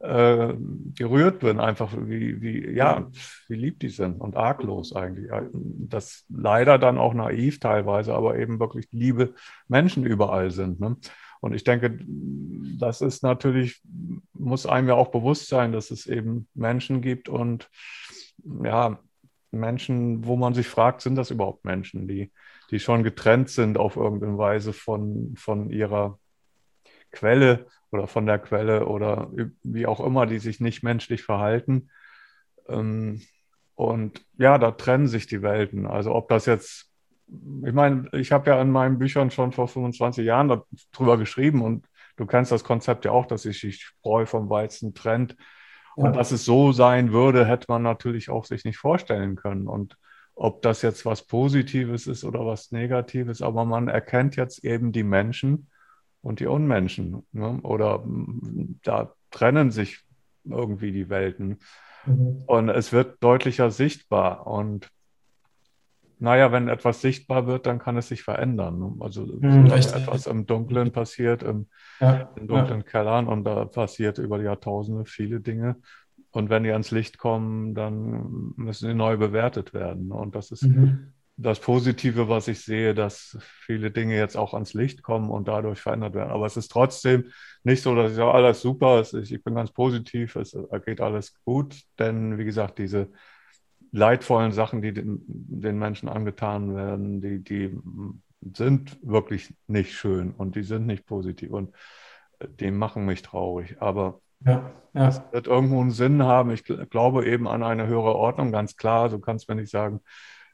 [0.00, 0.54] äh,
[0.96, 3.10] gerührt bin, einfach wie, wie, ja,
[3.48, 5.30] wie lieb die sind und arglos eigentlich.
[5.52, 9.34] Das leider dann auch naiv teilweise, aber eben wirklich liebe
[9.68, 10.80] Menschen überall sind.
[10.80, 10.96] Ne?
[11.40, 11.98] Und ich denke,
[12.78, 13.82] das ist natürlich,
[14.32, 17.68] muss einem ja auch bewusst sein, dass es eben Menschen gibt und
[18.62, 18.98] ja,
[19.50, 22.30] Menschen, wo man sich fragt, sind das überhaupt Menschen, die,
[22.70, 26.18] die schon getrennt sind auf irgendeine Weise von, von ihrer
[27.10, 29.30] Quelle oder von der Quelle oder
[29.62, 31.90] wie auch immer, die sich nicht menschlich verhalten.
[32.68, 33.22] Ähm,
[33.74, 35.86] und ja, da trennen sich die Welten.
[35.86, 36.90] Also ob das jetzt,
[37.26, 41.86] ich meine, ich habe ja in meinen Büchern schon vor 25 Jahren darüber geschrieben und
[42.16, 45.36] du kennst das Konzept ja auch, dass sich die Spreu vom Weizen trennt.
[45.96, 46.04] Ja.
[46.04, 49.66] Und dass es so sein würde, hätte man natürlich auch sich nicht vorstellen können.
[49.66, 49.96] Und
[50.34, 55.02] ob das jetzt was Positives ist oder was Negatives, aber man erkennt jetzt eben die
[55.02, 55.68] Menschen
[56.22, 57.26] und die Unmenschen.
[57.32, 57.58] Ne?
[57.62, 58.04] Oder
[58.82, 60.00] da trennen sich
[60.44, 61.58] irgendwie die Welten.
[62.06, 62.44] Mhm.
[62.46, 64.46] Und es wird deutlicher sichtbar.
[64.46, 64.90] Und
[66.18, 68.78] naja, wenn etwas sichtbar wird, dann kann es sich verändern.
[68.78, 68.92] Ne?
[69.00, 71.68] Also mhm, etwas im Dunkeln passiert, im,
[72.00, 72.86] ja, in dunklen ja.
[72.86, 75.76] Kellern und da passiert über die Jahrtausende viele Dinge.
[76.32, 80.12] Und wenn die ans Licht kommen, dann müssen sie neu bewertet werden.
[80.12, 84.74] Und das ist mhm das Positive, was ich sehe, dass viele Dinge jetzt auch ans
[84.74, 86.30] Licht kommen und dadurch verändert werden.
[86.30, 87.30] Aber es ist trotzdem
[87.64, 91.80] nicht so, dass ich sage, alles super, ich bin ganz positiv, es geht alles gut,
[91.98, 93.10] denn wie gesagt, diese
[93.92, 97.76] leidvollen Sachen, die den, den Menschen angetan werden, die, die
[98.54, 101.74] sind wirklich nicht schön und die sind nicht positiv und
[102.60, 103.76] die machen mich traurig.
[103.80, 105.08] Aber ja, ja.
[105.08, 106.50] es wird irgendwo einen Sinn haben.
[106.50, 109.08] Ich glaube eben an eine höhere Ordnung, ganz klar.
[109.08, 110.00] Du kannst mir nicht sagen,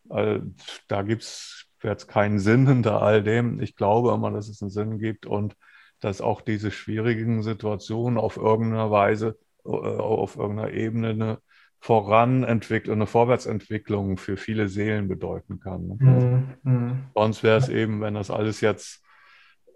[0.09, 3.61] da gibt es jetzt keinen Sinn hinter all dem.
[3.61, 5.57] Ich glaube immer, dass es einen Sinn gibt und
[6.01, 11.39] dass auch diese schwierigen Situationen auf irgendeiner Weise, äh, auf irgendeiner Ebene eine
[11.81, 15.97] Voranentwicklung, eine Vorwärtsentwicklung für viele Seelen bedeuten kann.
[15.99, 16.55] Mhm.
[16.63, 16.99] Mhm.
[17.15, 19.06] Sonst wäre es eben, wenn das alles jetzt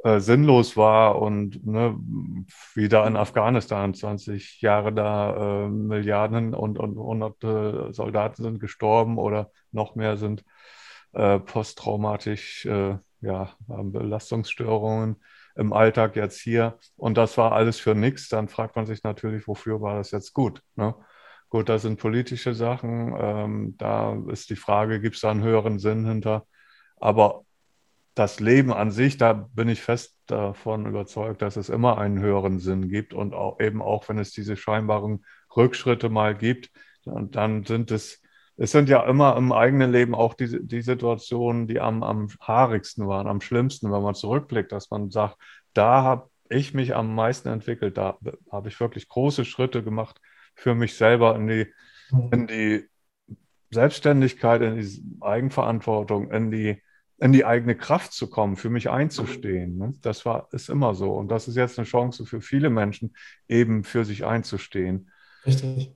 [0.03, 1.95] äh, sinnlos war und ne,
[2.75, 9.51] wieder in Afghanistan 20 Jahre da äh, Milliarden und, und hunderte Soldaten sind gestorben oder
[9.73, 10.45] noch mehr sind
[11.13, 15.17] äh, posttraumatisch, äh, ja, haben Belastungsstörungen
[15.57, 19.47] im Alltag jetzt hier und das war alles für nichts, dann fragt man sich natürlich,
[19.47, 20.63] wofür war das jetzt gut?
[20.77, 20.95] Ne?
[21.51, 25.79] Gut, das sind politische Sachen, ähm, da ist die Frage, gibt es da einen höheren
[25.79, 26.47] Sinn hinter?
[26.97, 27.45] Aber
[28.15, 32.59] das Leben an sich, da bin ich fest davon überzeugt, dass es immer einen höheren
[32.59, 35.25] Sinn gibt und auch eben auch, wenn es diese scheinbaren
[35.57, 36.71] Rückschritte mal gibt,
[37.05, 38.21] dann, dann sind es,
[38.57, 43.07] es sind ja immer im eigenen Leben auch die, die Situationen, die am, am haarigsten
[43.07, 45.37] waren, am schlimmsten, wenn man zurückblickt, dass man sagt,
[45.73, 48.19] da habe ich mich am meisten entwickelt, da
[48.51, 50.21] habe ich wirklich große Schritte gemacht
[50.55, 51.73] für mich selber in die,
[52.33, 52.89] in die
[53.71, 56.83] Selbstständigkeit, in die Eigenverantwortung, in die
[57.21, 59.77] in die eigene Kraft zu kommen, für mich einzustehen.
[59.77, 59.93] Ne?
[60.01, 61.13] Das war, ist immer so.
[61.13, 63.15] Und das ist jetzt eine Chance für viele Menschen,
[63.47, 65.11] eben für sich einzustehen.
[65.47, 65.93] Richtig.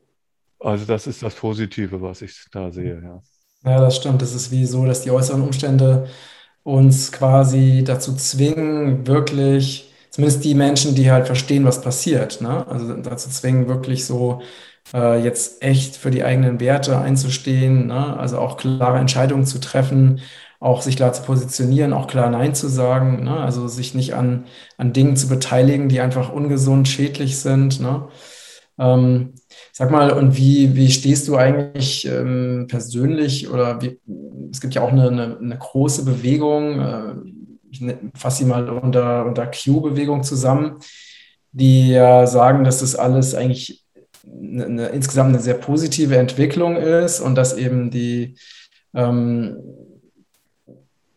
[0.61, 3.23] Also das ist das Positive, was ich da sehe, ja.
[3.65, 4.21] Ja, das stimmt.
[4.21, 6.09] Das ist wie so, dass die äußeren Umstände
[6.63, 12.67] uns quasi dazu zwingen, wirklich, zumindest die Menschen, die halt verstehen, was passiert, ne?
[12.67, 14.43] Also dazu zwingen, wirklich so
[14.93, 18.19] äh, jetzt echt für die eigenen Werte einzustehen, ne?
[18.19, 20.21] Also auch klare Entscheidungen zu treffen
[20.61, 23.37] auch sich klar zu positionieren, auch klar Nein zu sagen, ne?
[23.37, 24.45] also sich nicht an,
[24.79, 27.81] an Dingen zu beteiligen, die einfach ungesund, schädlich sind.
[27.81, 28.09] Ne?
[28.79, 29.35] Ähm,
[29.73, 34.01] sag mal, und wie, wie stehst du eigentlich ähm, persönlich oder wie,
[34.51, 37.15] es gibt ja auch eine, eine, eine große Bewegung, äh,
[37.71, 40.79] ich ne, fasse sie mal unter, unter Q-Bewegung zusammen,
[41.53, 43.85] die ja sagen, dass das alles eigentlich
[44.27, 48.37] eine, eine, insgesamt eine sehr positive Entwicklung ist und dass eben die
[48.95, 49.57] ähm,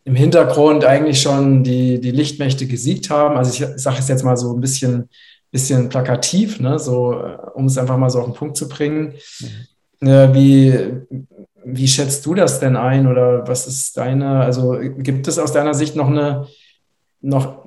[0.08, 3.36] im Hintergrund eigentlich schon die, die Lichtmächte gesiegt haben.
[3.36, 5.10] Also ich sage es jetzt mal so ein bisschen,
[5.52, 6.80] bisschen plakativ, ne?
[6.80, 7.22] so,
[7.56, 9.15] um es einfach mal so auf den Punkt zu bringen.
[10.00, 10.08] Mhm.
[10.08, 10.89] Äh, wie,
[11.65, 15.74] wie schätzt du das denn ein oder was ist deine, also gibt es aus deiner
[15.74, 16.48] Sicht noch eine,
[17.27, 17.65] noch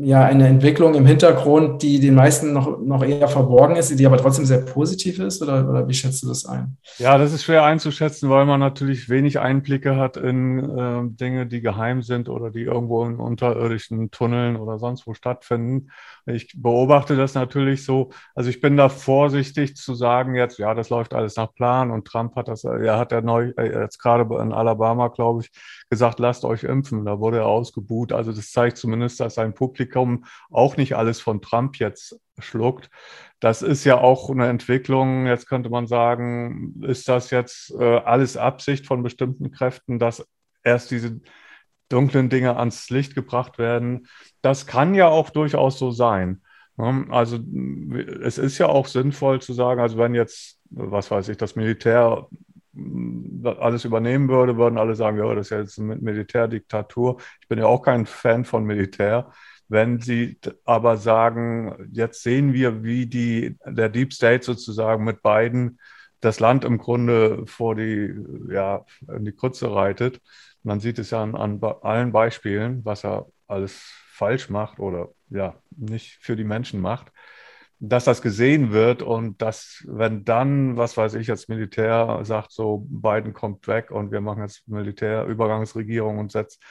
[0.00, 4.18] ja, eine Entwicklung im Hintergrund, die den meisten noch, noch eher verborgen ist, die aber
[4.18, 5.42] trotzdem sehr positiv ist?
[5.42, 6.76] Oder, oder wie schätzt du das ein?
[6.98, 11.60] Ja, das ist schwer einzuschätzen, weil man natürlich wenig Einblicke hat in äh, Dinge, die
[11.60, 15.90] geheim sind oder die irgendwo in unterirdischen Tunneln oder sonst wo stattfinden.
[16.26, 18.10] Ich beobachte das natürlich so.
[18.34, 22.06] Also ich bin da vorsichtig zu sagen jetzt, ja, das läuft alles nach Plan und
[22.06, 25.50] Trump hat das, er hat ja neu, äh, jetzt gerade in Alabama, glaube ich,
[25.90, 27.04] gesagt, lasst euch impfen.
[27.04, 28.12] Da wurde er ausgebuht.
[28.12, 32.90] Also das zeigt zumindest, dass sein Publikum auch nicht alles von Trump jetzt schluckt.
[33.40, 35.26] Das ist ja auch eine Entwicklung.
[35.26, 40.26] Jetzt könnte man sagen, ist das jetzt äh, alles Absicht von bestimmten Kräften, dass
[40.62, 41.20] erst diese
[41.94, 44.08] dunklen Dinge ans Licht gebracht werden?
[44.42, 46.42] Das kann ja auch durchaus so sein.
[46.76, 47.06] Ne?
[47.10, 47.38] Also
[48.22, 52.26] es ist ja auch sinnvoll zu sagen, also wenn jetzt, was weiß ich, das Militär
[53.60, 57.20] alles übernehmen würde, würden alle sagen, ja, das ist ja jetzt eine Militärdiktatur.
[57.40, 59.30] Ich bin ja auch kein Fan von Militär.
[59.68, 65.78] Wenn Sie aber sagen, jetzt sehen wir, wie die, der Deep State sozusagen mit beiden
[66.20, 68.14] das Land im Grunde vor die,
[68.50, 70.20] ja, in die Krütze reitet.
[70.64, 75.54] Man sieht es ja an, an allen Beispielen, was er alles falsch macht oder ja,
[75.70, 77.12] nicht für die Menschen macht
[77.88, 82.86] dass das gesehen wird und dass, wenn dann, was weiß ich, als Militär sagt, so
[82.88, 86.62] Biden kommt weg und wir machen jetzt Militärübergangsregierung und setzt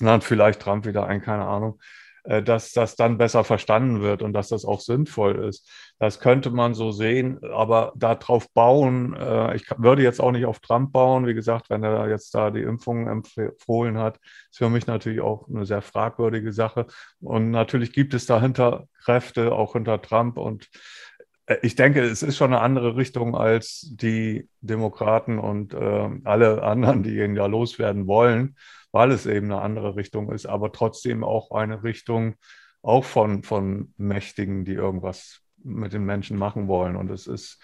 [0.00, 1.80] dann vielleicht Trump wieder ein, keine Ahnung,
[2.24, 5.68] dass das dann besser verstanden wird und dass das auch sinnvoll ist.
[5.98, 10.60] Das könnte man so sehen, aber darauf bauen, äh, ich würde jetzt auch nicht auf
[10.60, 11.26] Trump bauen.
[11.26, 14.18] Wie gesagt, wenn er jetzt da die Impfung empfohlen hat,
[14.50, 16.86] ist für mich natürlich auch eine sehr fragwürdige Sache.
[17.20, 20.38] Und natürlich gibt es dahinter Kräfte, auch hinter Trump.
[20.38, 20.68] Und
[21.17, 21.17] äh,
[21.62, 27.18] ich denke, es ist schon eine andere Richtung als die Demokraten und alle anderen, die
[27.18, 28.54] ihn ja loswerden wollen
[28.92, 32.36] weil es eben eine andere Richtung ist, aber trotzdem auch eine Richtung
[32.82, 36.96] auch von, von Mächtigen, die irgendwas mit den Menschen machen wollen.
[36.96, 37.60] Und es ist,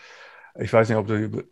[0.59, 1.43] ich weiß nicht, ob du die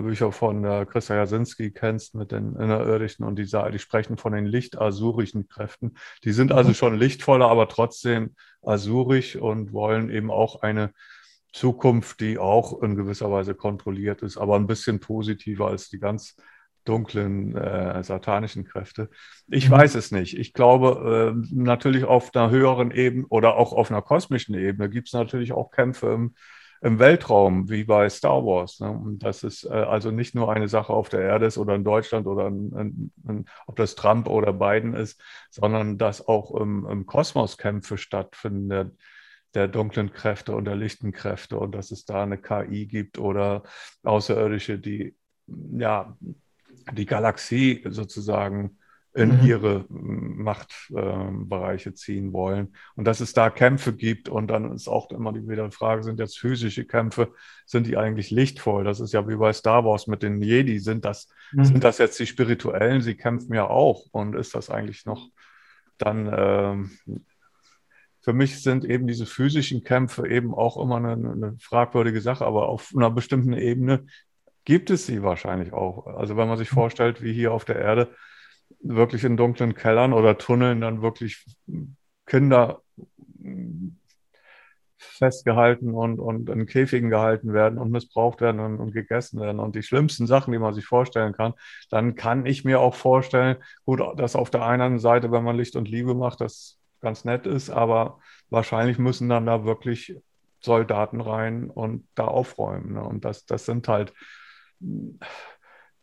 [0.00, 4.46] Bücher von äh, Christa Jasinski kennst mit den Innerirdischen und die, die sprechen von den
[4.46, 5.94] lichtasurischen Kräften.
[6.24, 6.74] Die sind also mhm.
[6.74, 10.92] schon lichtvoller, aber trotzdem asurisch und wollen eben auch eine
[11.52, 16.36] Zukunft, die auch in gewisser Weise kontrolliert ist, aber ein bisschen positiver als die ganz
[16.88, 19.10] dunklen äh, satanischen Kräfte.
[19.48, 19.74] Ich mhm.
[19.74, 20.38] weiß es nicht.
[20.38, 25.08] Ich glaube, äh, natürlich auf einer höheren Ebene oder auch auf einer kosmischen Ebene gibt
[25.08, 26.34] es natürlich auch Kämpfe im,
[26.80, 28.80] im, Weltraum, wie bei Star Wars.
[28.80, 28.90] Ne?
[28.90, 31.84] Und das ist äh, also nicht nur eine Sache auf der Erde ist oder in
[31.84, 36.86] Deutschland oder in, in, in, ob das Trump oder Biden ist, sondern dass auch im,
[36.86, 38.96] im Kosmos Kämpfe stattfinden.
[39.54, 43.62] Der, dunklen Kräfte und der lichten Kräfte und dass es da eine KI gibt oder
[44.02, 46.16] Außerirdische, die ja
[46.92, 48.78] die Galaxie sozusagen
[49.14, 49.46] in mhm.
[49.46, 52.74] ihre Machtbereiche äh, ziehen wollen.
[52.94, 56.20] Und dass es da Kämpfe gibt und dann ist auch immer wieder die Frage, sind
[56.20, 57.32] jetzt physische Kämpfe,
[57.66, 58.84] sind die eigentlich lichtvoll?
[58.84, 61.64] Das ist ja wie bei Star Wars mit den Jedi, sind das, mhm.
[61.64, 63.00] sind das jetzt die spirituellen?
[63.00, 65.28] Sie kämpfen ja auch und ist das eigentlich noch
[65.96, 66.90] dann, ähm,
[68.28, 72.68] für mich sind eben diese physischen Kämpfe eben auch immer eine, eine fragwürdige Sache, aber
[72.68, 74.04] auf einer bestimmten Ebene
[74.66, 76.06] gibt es sie wahrscheinlich auch.
[76.06, 78.14] Also wenn man sich vorstellt, wie hier auf der Erde
[78.80, 81.42] wirklich in dunklen Kellern oder Tunneln dann wirklich
[82.26, 82.82] Kinder
[84.98, 89.74] festgehalten und, und in Käfigen gehalten werden und missbraucht werden und, und, gegessen werden und
[89.74, 91.54] die schlimmsten Sachen, die man sich vorstellen kann,
[91.88, 95.76] dann kann ich mir auch vorstellen, gut, dass auf der einen Seite, wenn man Licht
[95.76, 100.16] und Liebe macht, das ganz nett ist, aber wahrscheinlich müssen dann da wirklich
[100.60, 102.94] Soldaten rein und da aufräumen.
[102.94, 103.02] Ne?
[103.02, 104.12] Und das, das sind halt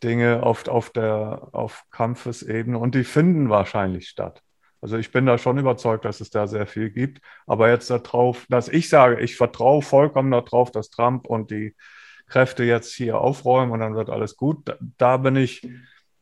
[0.04, 4.42] Dinge oft auf der auf Kampfesebene und die finden wahrscheinlich statt.
[4.82, 7.20] Also ich bin da schon überzeugt, dass es da sehr viel gibt.
[7.48, 11.76] Aber jetzt darauf, dass ich sage, ich vertraue vollkommen darauf, dass Trump und die
[12.28, 15.68] Kräfte jetzt hier aufräumen und dann wird alles gut, da, da bin ich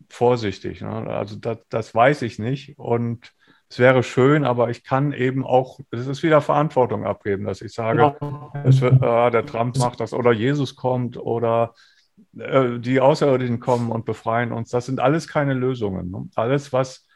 [0.10, 0.82] vorsichtig.
[0.82, 0.90] Ne?
[0.90, 2.78] Also das, das weiß ich nicht.
[2.78, 3.34] Und
[3.74, 7.74] es wäre schön, aber ich kann eben auch, es ist wieder Verantwortung abgeben, dass ich
[7.74, 8.16] sage, ja.
[8.64, 11.74] wird, äh, der Trump macht das oder Jesus kommt oder
[12.38, 14.70] äh, die Außerirdischen kommen und befreien uns.
[14.70, 16.12] Das sind alles keine Lösungen.
[16.12, 16.30] Ne?
[16.36, 17.08] Alles, was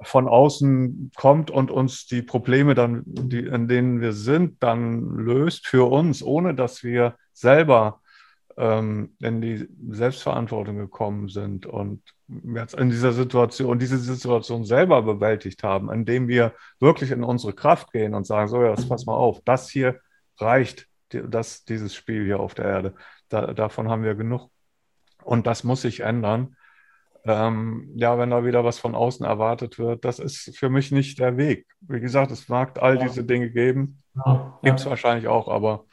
[0.00, 5.66] von außen kommt und uns die Probleme dann, die, in denen wir sind, dann löst
[5.66, 8.00] für uns, ohne dass wir selber
[8.56, 12.02] ähm, in die Selbstverantwortung gekommen sind und
[12.54, 17.92] jetzt in dieser Situation, diese Situation selber bewältigt haben, indem wir wirklich in unsere Kraft
[17.92, 20.00] gehen und sagen, so, ja, pass mal auf, das hier
[20.38, 22.94] reicht, das, dieses Spiel hier auf der Erde.
[23.28, 24.50] Da, davon haben wir genug.
[25.22, 26.56] Und das muss sich ändern.
[27.26, 31.18] ähm, ja, wenn da wieder was von außen erwartet wird, das ist für mich nicht
[31.18, 31.66] der Weg.
[31.80, 34.90] Wie gesagt, es mag all Ja, diese Dinge geben, ja, gibt es ja.
[34.90, 35.86] wahrscheinlich auch, aber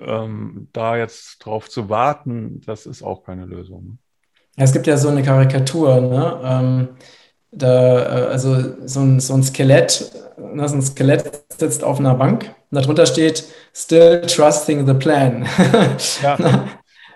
[0.00, 3.98] ähm, da jetzt drauf zu warten, das ist auch keine Lösung.
[4.56, 6.40] Ja, Es gibt ja so eine Karikatur, ne?
[6.42, 6.88] Ähm,
[7.52, 8.56] da, äh, also
[8.86, 10.68] so ein, so ein Skelett, ne?
[10.68, 15.46] So ein Skelett sitzt auf einer Bank und darunter steht Still trusting the plan.
[16.20, 16.40] Ja,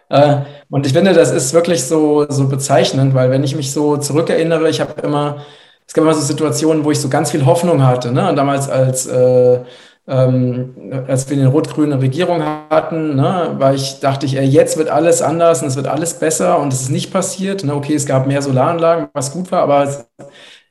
[0.09, 3.97] Äh, und ich finde, das ist wirklich so, so bezeichnend, weil wenn ich mich so
[3.97, 5.43] zurückerinnere, ich habe immer,
[5.87, 8.29] es gab immer so Situationen, wo ich so ganz viel Hoffnung hatte, ne?
[8.29, 9.61] Und damals als, äh,
[10.09, 14.89] ähm, als wir eine rot-grüne Regierung hatten, ne, war ich, dachte ich, ey, jetzt wird
[14.89, 17.65] alles anders und es wird alles besser und es ist nicht passiert.
[17.65, 17.75] Ne?
[17.75, 20.05] Okay, es gab mehr Solaranlagen, was gut war, aber es,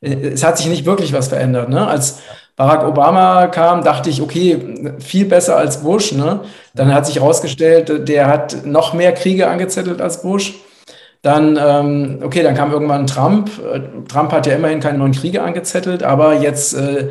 [0.02, 1.70] es hat sich nicht wirklich was verändert.
[1.70, 1.88] Ne?
[1.88, 2.20] Als
[2.58, 6.12] Barack Obama kam, dachte ich, okay, viel besser als Bush.
[6.12, 6.42] Ne?
[6.76, 10.56] Dann hat sich herausgestellt, der hat noch mehr Kriege angezettelt als Bush.
[11.22, 13.50] Dann, ähm, okay, dann kam irgendwann Trump.
[13.60, 17.10] Äh, Trump hat ja immerhin keine neuen Kriege angezettelt, aber jetzt äh,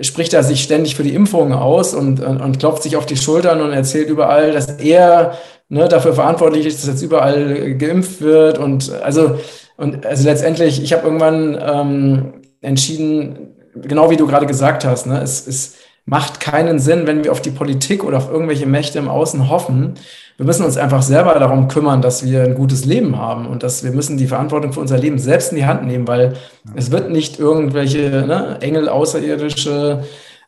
[0.00, 3.16] spricht er sich ständig für die Impfungen aus und, und, und klopft sich auf die
[3.16, 5.36] Schultern und erzählt überall, dass er
[5.68, 8.58] ne, dafür verantwortlich ist, dass jetzt überall geimpft wird.
[8.58, 9.38] Und also,
[9.76, 15.20] und also letztendlich, ich habe irgendwann ähm, entschieden, genau wie du gerade gesagt hast, ne,
[15.22, 15.74] es, es
[16.10, 19.94] macht keinen Sinn, wenn wir auf die Politik oder auf irgendwelche Mächte im Außen hoffen.
[20.36, 23.84] Wir müssen uns einfach selber darum kümmern, dass wir ein gutes Leben haben und dass
[23.84, 26.34] wir müssen die Verantwortung für unser Leben selbst in die Hand nehmen, weil
[26.74, 30.02] es wird nicht irgendwelche ne, Engel, Außerirdische,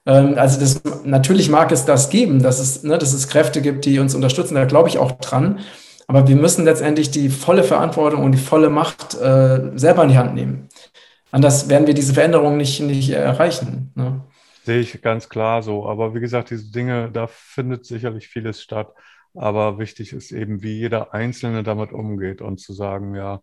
[0.05, 3.85] ähm, also das, natürlich mag es das geben, dass es, ne, dass es Kräfte gibt,
[3.85, 5.61] die uns unterstützen, da glaube ich auch dran.
[6.09, 10.18] Aber wir müssen letztendlich die volle Verantwortung und die volle Macht äh, selber in die
[10.18, 10.68] Hand nehmen.
[11.31, 13.92] Anders werden wir diese Veränderung nicht, nicht erreichen.
[13.94, 14.22] Ne?
[14.64, 15.87] Sehe ich ganz klar so.
[15.88, 18.92] Aber wie gesagt, diese Dinge, da findet sicherlich vieles statt.
[19.35, 23.40] Aber wichtig ist eben, wie jeder Einzelne damit umgeht und zu sagen, ja,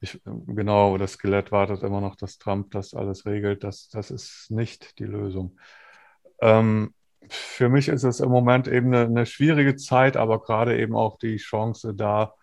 [0.00, 3.64] ich, genau, das Skelett wartet immer noch, dass Trump das alles regelt.
[3.64, 5.58] Das, das ist nicht die Lösung.
[6.40, 6.94] Ähm,
[7.28, 11.18] für mich ist es im Moment eben eine, eine schwierige Zeit, aber gerade eben auch
[11.18, 12.34] die Chance da,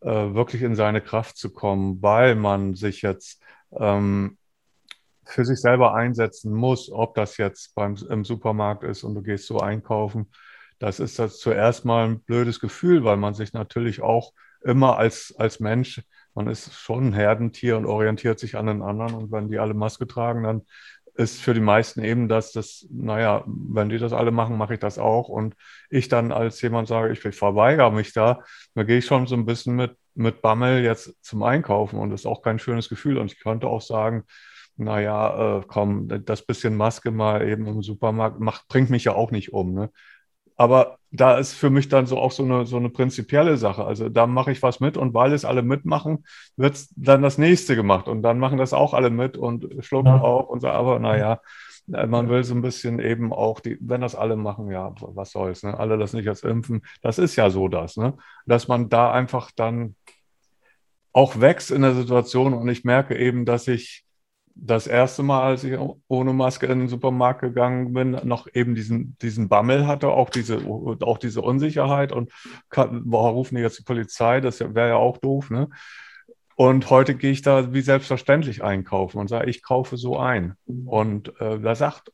[0.00, 3.42] äh, wirklich in seine Kraft zu kommen, weil man sich jetzt
[3.78, 4.38] ähm,
[5.30, 9.46] für sich selber einsetzen muss, ob das jetzt beim, im Supermarkt ist und du gehst
[9.46, 10.30] so einkaufen.
[10.78, 15.34] Das ist das zuerst mal ein blödes Gefühl, weil man sich natürlich auch immer als,
[15.36, 16.02] als Mensch,
[16.34, 19.14] man ist schon ein Herdentier und orientiert sich an den anderen.
[19.14, 20.62] Und wenn die alle Maske tragen, dann
[21.14, 24.80] ist für die meisten eben das, das, naja, wenn die das alle machen, mache ich
[24.80, 25.28] das auch.
[25.28, 25.54] Und
[25.90, 28.42] ich dann als jemand sage, ich, ich verweigere mich da,
[28.74, 32.20] da gehe ich schon so ein bisschen mit, mit Bammel jetzt zum Einkaufen und das
[32.20, 33.18] ist auch kein schönes Gefühl.
[33.18, 34.24] Und ich könnte auch sagen,
[34.80, 39.30] naja, äh, komm, das bisschen Maske mal eben im Supermarkt macht, bringt mich ja auch
[39.30, 39.74] nicht um.
[39.74, 39.90] Ne?
[40.56, 43.84] Aber da ist für mich dann so auch so eine, so eine prinzipielle Sache.
[43.84, 46.24] Also da mache ich was mit und weil es alle mitmachen,
[46.56, 50.20] wird dann das nächste gemacht und dann machen das auch alle mit und schlucken Ja.
[50.20, 50.68] auch und so.
[50.68, 51.40] Aber naja,
[51.92, 55.30] äh, man will so ein bisschen eben auch, die, wenn das alle machen, ja, was
[55.32, 55.78] soll's, ne?
[55.78, 56.82] Alle das nicht als impfen.
[57.02, 58.16] Das ist ja so das, ne?
[58.46, 59.96] Dass man da einfach dann
[61.12, 64.04] auch wächst in der Situation und ich merke eben, dass ich
[64.54, 69.16] das erste Mal, als ich ohne Maske in den Supermarkt gegangen bin, noch eben diesen,
[69.22, 72.32] diesen Bammel hatte, auch diese, auch diese Unsicherheit und
[72.68, 75.68] kann, boah, rufen die jetzt die Polizei, das wäre ja auch doof, ne?
[76.56, 80.56] Und heute gehe ich da wie selbstverständlich einkaufen und sage, ich kaufe so ein.
[80.66, 82.12] Und äh, da sagt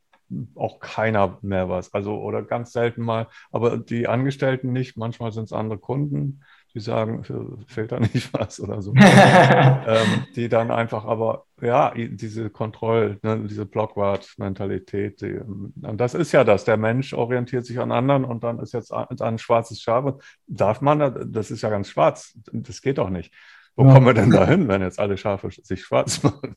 [0.55, 1.93] auch keiner mehr was.
[1.93, 6.43] Also, oder ganz selten mal, aber die Angestellten nicht, manchmal sind es andere Kunden,
[6.77, 7.23] die sagen,
[7.67, 8.93] fehlt da nicht was oder so.
[8.97, 16.31] ähm, die dann einfach aber, ja, diese Kontroll, ne, diese Blockwart-Mentalität, die, und das ist
[16.31, 19.81] ja das, der Mensch orientiert sich an anderen und dann ist jetzt ein, ein schwarzes
[19.81, 19.97] Schaf.
[20.45, 23.33] Darf man, das ist ja ganz schwarz, das geht doch nicht.
[23.75, 23.93] Wo Ja.
[23.93, 26.55] kommen wir denn dahin, wenn jetzt alle Schafe sich schwarz machen?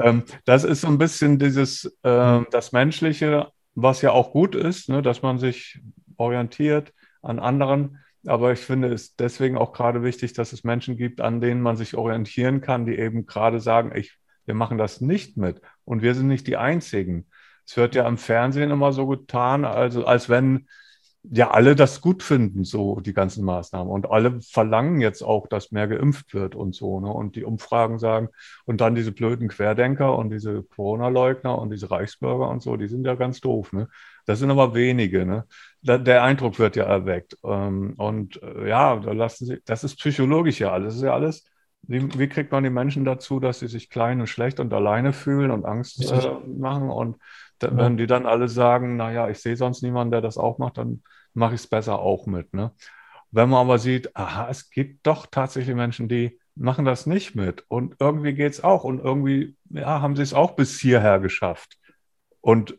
[0.00, 4.88] ähm, das ist so ein bisschen dieses, ähm, das Menschliche, was ja auch gut ist,
[4.88, 5.80] ne, dass man sich
[6.16, 6.92] orientiert
[7.22, 7.98] an anderen.
[8.26, 11.76] Aber ich finde es deswegen auch gerade wichtig, dass es Menschen gibt, an denen man
[11.76, 16.14] sich orientieren kann, die eben gerade sagen, ich, wir machen das nicht mit und wir
[16.14, 17.26] sind nicht die Einzigen.
[17.66, 20.68] Es wird ja im Fernsehen immer so getan, also als wenn
[21.30, 23.90] ja alle das gut finden, so die ganzen Maßnahmen.
[23.90, 27.00] Und alle verlangen jetzt auch, dass mehr geimpft wird und so.
[27.00, 27.10] Ne?
[27.10, 28.28] Und die Umfragen sagen,
[28.66, 33.06] und dann diese blöden Querdenker und diese Corona-Leugner und diese Reichsbürger und so, die sind
[33.06, 33.72] ja ganz doof.
[33.72, 33.88] Ne?
[34.26, 35.24] Das sind aber wenige.
[35.24, 35.46] Ne?
[35.82, 37.38] Da, der Eindruck wird ja erweckt.
[37.42, 40.88] Ähm, und äh, ja, da lassen sie, das ist psychologisch ja alles.
[40.88, 41.44] Das ist ja alles.
[41.86, 45.12] Wie, wie kriegt man die Menschen dazu, dass sie sich klein und schlecht und alleine
[45.12, 46.90] fühlen und Angst äh, machen?
[46.90, 47.16] Und
[47.58, 47.76] da, Ja.
[47.76, 51.02] wenn die dann alle sagen, naja, ich sehe sonst niemanden, der das auch macht, dann
[51.34, 52.52] mache ich es besser auch mit.
[52.54, 52.72] Ne?
[53.30, 57.64] Wenn man aber sieht, aha, es gibt doch tatsächlich Menschen, die machen das nicht mit.
[57.68, 58.84] Und irgendwie geht es auch.
[58.84, 61.76] Und irgendwie ja, haben sie es auch bis hierher geschafft.
[62.40, 62.78] Und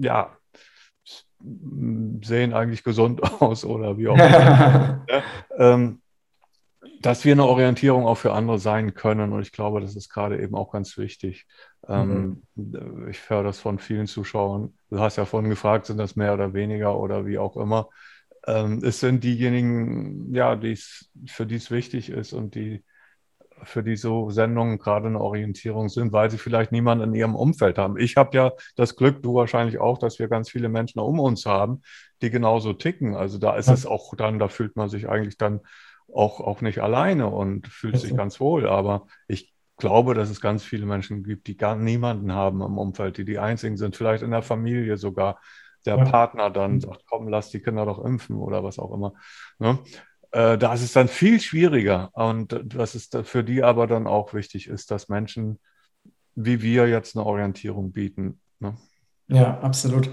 [0.00, 0.36] ja,
[1.40, 5.04] sehen eigentlich gesund aus oder wie auch immer.
[5.08, 5.22] ja,
[5.58, 6.00] ähm,
[7.00, 9.32] dass wir eine Orientierung auch für andere sein können.
[9.32, 11.46] Und ich glaube, das ist gerade eben auch ganz wichtig.
[11.88, 13.08] Ähm, mhm.
[13.08, 14.74] Ich höre das von vielen Zuschauern.
[14.90, 17.88] Du hast ja vorhin gefragt, sind das mehr oder weniger oder wie auch immer.
[18.46, 22.84] Ähm, es sind diejenigen, ja, die's, für die es wichtig ist und die
[23.62, 27.78] für die so Sendungen gerade eine Orientierung sind, weil sie vielleicht niemanden in ihrem Umfeld
[27.78, 27.98] haben.
[27.98, 31.46] Ich habe ja das Glück, du wahrscheinlich auch, dass wir ganz viele Menschen um uns
[31.46, 31.82] haben,
[32.22, 33.16] die genauso ticken.
[33.16, 33.74] Also da ist ja.
[33.74, 35.60] es auch dann, da fühlt man sich eigentlich dann
[36.12, 38.68] auch, auch nicht alleine und fühlt sich ganz wohl.
[38.68, 43.18] Aber ich glaube, dass es ganz viele Menschen gibt, die gar niemanden haben im Umfeld,
[43.18, 45.40] die die einzigen sind, vielleicht in der Familie sogar.
[45.84, 46.04] Der ja.
[46.04, 46.80] Partner dann mhm.
[46.80, 49.14] sagt, komm, lass die Kinder doch impfen oder was auch immer.
[49.58, 49.78] Ne?
[50.32, 52.10] Äh, da ist es dann viel schwieriger.
[52.12, 55.60] Und was ist für die aber dann auch wichtig ist, dass Menschen
[56.36, 58.38] wie wir jetzt eine Orientierung bieten.
[58.60, 58.74] Ne?
[59.28, 60.10] Ja, absolut.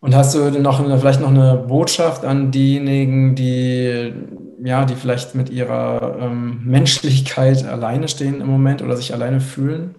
[0.00, 4.14] Und hast du noch eine, vielleicht noch eine Botschaft an diejenigen, die
[4.62, 9.94] ja, die vielleicht mit ihrer ähm, Menschlichkeit alleine stehen im Moment oder sich alleine fühlen?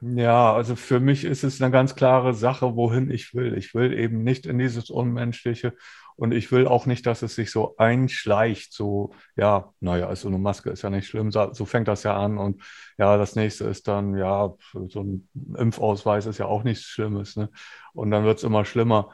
[0.00, 3.56] Ja, also für mich ist es eine ganz klare Sache, wohin ich will.
[3.56, 5.72] Ich will eben nicht in dieses Unmenschliche
[6.16, 8.74] und ich will auch nicht, dass es sich so einschleicht.
[8.74, 12.36] So, ja, naja, also eine Maske ist ja nicht schlimm, so fängt das ja an.
[12.36, 12.62] Und
[12.98, 14.52] ja, das nächste ist dann, ja,
[14.88, 17.36] so ein Impfausweis ist ja auch nichts Schlimmes.
[17.36, 17.48] Ne?
[17.94, 19.10] Und dann wird es immer schlimmer.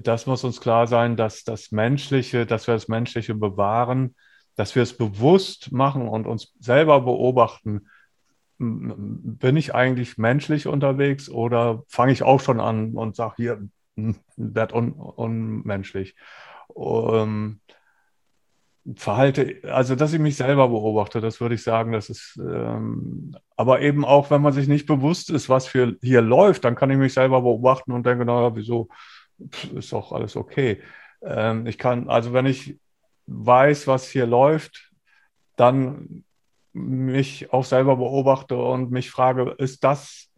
[0.00, 4.14] Das muss uns klar sein, dass das Menschliche, dass wir das Menschliche bewahren,
[4.56, 7.88] dass wir es bewusst machen und uns selber beobachten.
[8.58, 13.68] Bin ich eigentlich menschlich unterwegs oder fange ich auch schon an und sage hier,
[14.36, 16.14] werde un, unmenschlich.
[16.68, 17.60] Um,
[18.96, 23.80] verhalte, also dass ich mich selber beobachte, das würde ich sagen, das ist, ähm, aber
[23.80, 26.96] eben auch, wenn man sich nicht bewusst ist, was für hier läuft, dann kann ich
[26.96, 28.88] mich selber beobachten und denke, naja, wieso
[29.74, 30.82] ist doch alles okay.
[31.22, 32.78] Ähm, ich kann, also wenn ich
[33.26, 34.90] weiß, was hier läuft,
[35.56, 36.24] dann
[36.72, 40.32] mich auch selber beobachte und mich frage, ist das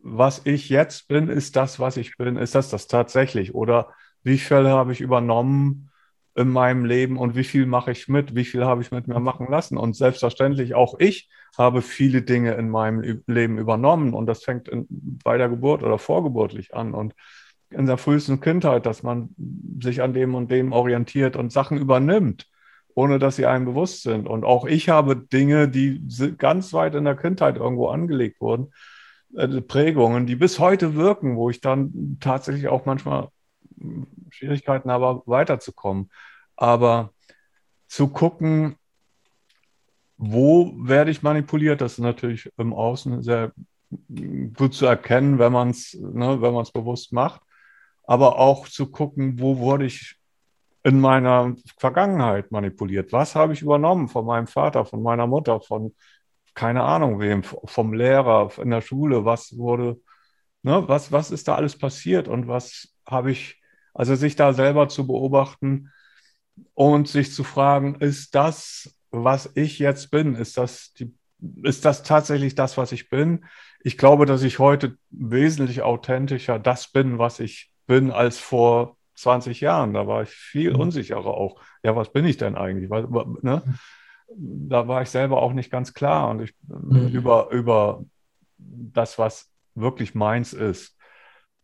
[0.00, 3.54] was ich jetzt bin, ist das, was ich bin, ist das das tatsächlich?
[3.54, 5.90] Oder wie viel habe ich übernommen
[6.34, 8.34] in meinem Leben und wie viel mache ich mit?
[8.34, 9.76] Wie viel habe ich mit mir machen lassen?
[9.76, 14.86] Und selbstverständlich auch ich habe viele Dinge in meinem Leben übernommen und das fängt in,
[14.88, 17.14] bei der Geburt oder vorgeburtlich an und
[17.70, 19.30] in der frühesten Kindheit, dass man
[19.80, 22.48] sich an dem und dem orientiert und Sachen übernimmt,
[22.94, 24.26] ohne dass sie einem bewusst sind.
[24.26, 26.02] Und auch ich habe Dinge, die
[26.38, 28.72] ganz weit in der Kindheit irgendwo angelegt wurden,
[29.36, 33.28] äh, Prägungen, die bis heute wirken, wo ich dann tatsächlich auch manchmal
[34.30, 36.10] Schwierigkeiten habe, weiterzukommen.
[36.56, 37.12] Aber
[37.86, 38.76] zu gucken,
[40.16, 43.52] wo werde ich manipuliert, das ist natürlich im Außen sehr
[44.56, 47.40] gut zu erkennen, wenn man es ne, bewusst macht.
[48.08, 50.16] Aber auch zu gucken, wo wurde ich
[50.82, 53.12] in meiner Vergangenheit manipuliert?
[53.12, 55.94] Was habe ich übernommen von meinem Vater, von meiner Mutter, von
[56.54, 60.00] keine Ahnung wem, vom Lehrer in der Schule, was wurde,
[60.62, 63.60] ne, was, was ist da alles passiert und was habe ich,
[63.92, 65.92] also sich da selber zu beobachten
[66.72, 71.14] und sich zu fragen, ist das, was ich jetzt bin, ist das die,
[71.62, 73.44] ist das tatsächlich das, was ich bin?
[73.84, 79.60] Ich glaube, dass ich heute wesentlich authentischer das bin, was ich bin, als vor 20
[79.60, 79.94] Jahren.
[79.94, 80.80] Da war ich viel mhm.
[80.80, 81.60] unsicherer auch.
[81.82, 82.88] Ja, was bin ich denn eigentlich?
[82.88, 83.62] Ne?
[83.66, 83.78] Mhm
[84.36, 87.08] da war ich selber auch nicht ganz klar und ich, mhm.
[87.08, 88.04] über, über
[88.58, 90.96] das, was wirklich meins ist.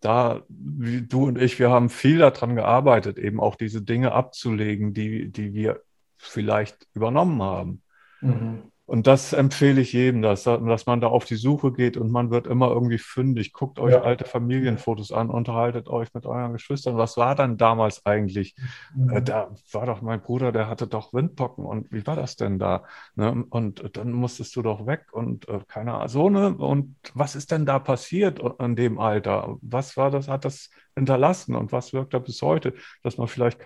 [0.01, 4.93] Da, wie du und ich, wir haben viel daran gearbeitet, eben auch diese Dinge abzulegen,
[4.93, 5.83] die, die wir
[6.17, 7.83] vielleicht übernommen haben.
[8.21, 8.71] Mhm.
[8.87, 12.31] Und das empfehle ich jedem, dass, dass man da auf die Suche geht und man
[12.31, 13.55] wird immer irgendwie fündig.
[13.55, 14.03] Guckt euch ja.
[14.03, 16.99] alte Familienfotos an, unterhaltet euch mit euren Geschwistern.
[16.99, 18.55] Was war dann damals eigentlich?
[18.95, 19.11] Mhm.
[19.11, 22.59] Äh, da war doch mein Bruder, der hatte doch Windpocken und wie war das denn
[22.59, 22.85] da?
[23.15, 23.45] Ne?
[23.49, 26.09] Und dann musstest du doch weg und äh, keine Ahnung.
[26.09, 26.55] So, ne?
[26.55, 29.57] Und was ist denn da passiert in dem Alter?
[29.63, 33.59] Was war das, hat das hinterlassen und was wirkt da bis heute, dass man vielleicht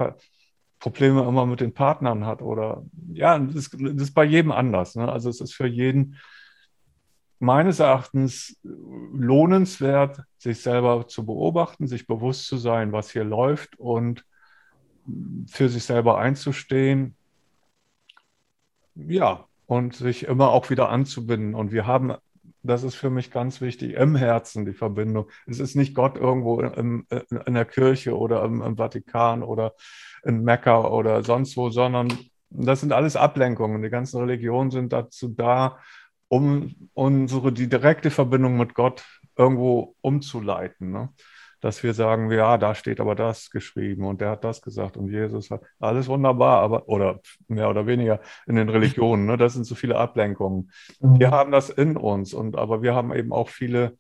[0.79, 4.95] Probleme immer mit den Partnern hat oder ja, das ist, das ist bei jedem anders.
[4.95, 5.11] Ne?
[5.11, 6.17] Also es ist für jeden
[7.41, 14.25] meines Erachtens lohnenswert, sich selber zu beobachten, sich bewusst zu sein, was hier läuft und
[15.47, 17.17] für sich selber einzustehen.
[18.95, 21.55] Ja, und sich immer auch wieder anzubinden.
[21.55, 22.15] Und wir haben,
[22.63, 25.29] das ist für mich ganz wichtig, im Herzen die Verbindung.
[25.47, 27.07] Es ist nicht Gott irgendwo in,
[27.47, 29.75] in der Kirche oder im, im Vatikan oder
[30.25, 32.09] in Mekka oder sonst wo, sondern
[32.51, 33.83] das sind alles Ablenkungen.
[33.83, 35.79] Die ganzen Religionen sind dazu da,
[36.29, 39.05] um unsere die direkte Verbindung mit Gott
[39.37, 40.91] irgendwo umzuleiten.
[40.91, 41.11] Ne?
[41.61, 45.11] Dass wir sagen, ja, da steht aber das geschrieben und der hat das gesagt und
[45.11, 49.27] Jesus hat alles wunderbar, aber oder mehr oder weniger in den Religionen.
[49.27, 49.37] Ne?
[49.37, 50.71] Das sind so viele Ablenkungen.
[51.01, 51.19] Mhm.
[51.19, 53.99] Wir haben das in uns und aber wir haben eben auch viele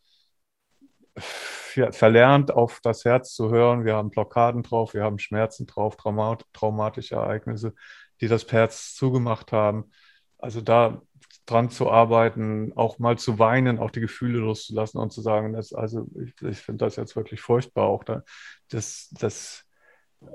[1.16, 3.84] verlernt, auf das Herz zu hören.
[3.84, 7.74] Wir haben Blockaden drauf, wir haben Schmerzen drauf, traumat traumatische Ereignisse,
[8.20, 9.90] die das Herz zugemacht haben.
[10.38, 11.02] Also da
[11.48, 15.72] dran zu arbeiten, auch mal zu weinen, auch die Gefühle loszulassen und zu sagen, das,
[15.72, 18.22] also ich, ich finde das jetzt wirklich furchtbar, auch da,
[18.68, 19.64] das, das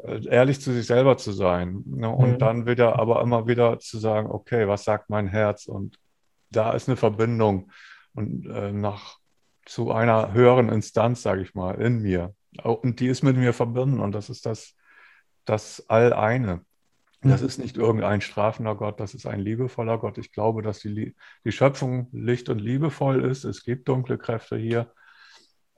[0.05, 1.84] äh, ehrlich zu sich selber zu sein.
[1.86, 2.09] Ne?
[2.09, 2.39] Und mhm.
[2.39, 5.68] dann wieder, aber immer wieder zu sagen, okay, was sagt mein Herz?
[5.68, 5.99] Und
[6.49, 7.72] da ist eine Verbindung
[8.16, 9.18] und äh, nach
[9.66, 12.34] zu einer höheren Instanz, sage ich mal, in mir.
[12.64, 14.76] Und die ist mit mir verbunden und das ist das,
[15.45, 16.66] das All-Eine.
[17.24, 17.47] Das mhm.
[17.47, 20.17] ist nicht irgendein strafender Gott, das ist ein liebevoller Gott.
[20.17, 21.15] Ich glaube, dass die,
[21.45, 23.45] die Schöpfung licht und liebevoll ist.
[23.45, 24.91] Es gibt dunkle Kräfte hier.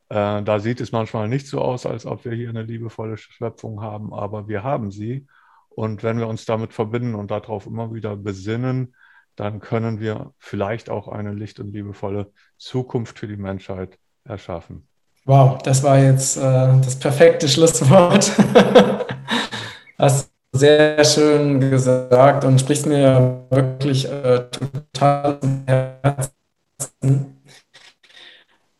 [0.09, 3.81] Äh, da sieht es manchmal nicht so aus, als ob wir hier eine liebevolle Schöpfung
[3.81, 5.27] haben, aber wir haben sie.
[5.69, 8.95] Und wenn wir uns damit verbinden und darauf immer wieder besinnen,
[9.35, 14.87] dann können wir vielleicht auch eine licht- und liebevolle Zukunft für die Menschheit erschaffen.
[15.25, 18.31] Wow, das war jetzt äh, das perfekte Schlusswort.
[19.97, 25.37] Hast sehr schön gesagt und sprichst mir wirklich äh, total
[25.67, 27.41] Herzen.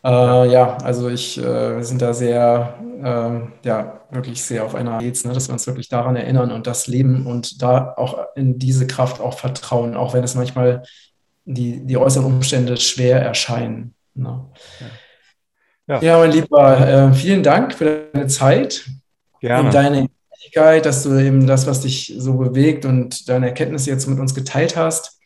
[0.03, 4.99] Äh, ja, also ich, äh, wir sind da sehr, äh, ja, wirklich sehr auf einer
[4.99, 8.57] Gates, ne, dass wir uns wirklich daran erinnern und das leben und da auch in
[8.57, 10.84] diese Kraft auch vertrauen, auch wenn es manchmal
[11.43, 13.93] die, die äußeren Umstände schwer erscheinen.
[14.13, 14.45] Ne?
[15.88, 16.01] Ja.
[16.01, 16.17] ja.
[16.19, 18.86] mein Lieber, äh, vielen Dank für deine Zeit
[19.41, 19.65] Gerne.
[19.65, 20.07] und deine
[20.46, 24.36] Ehrlichkeit, dass du eben das, was dich so bewegt und deine Erkenntnisse jetzt mit uns
[24.36, 25.20] geteilt hast.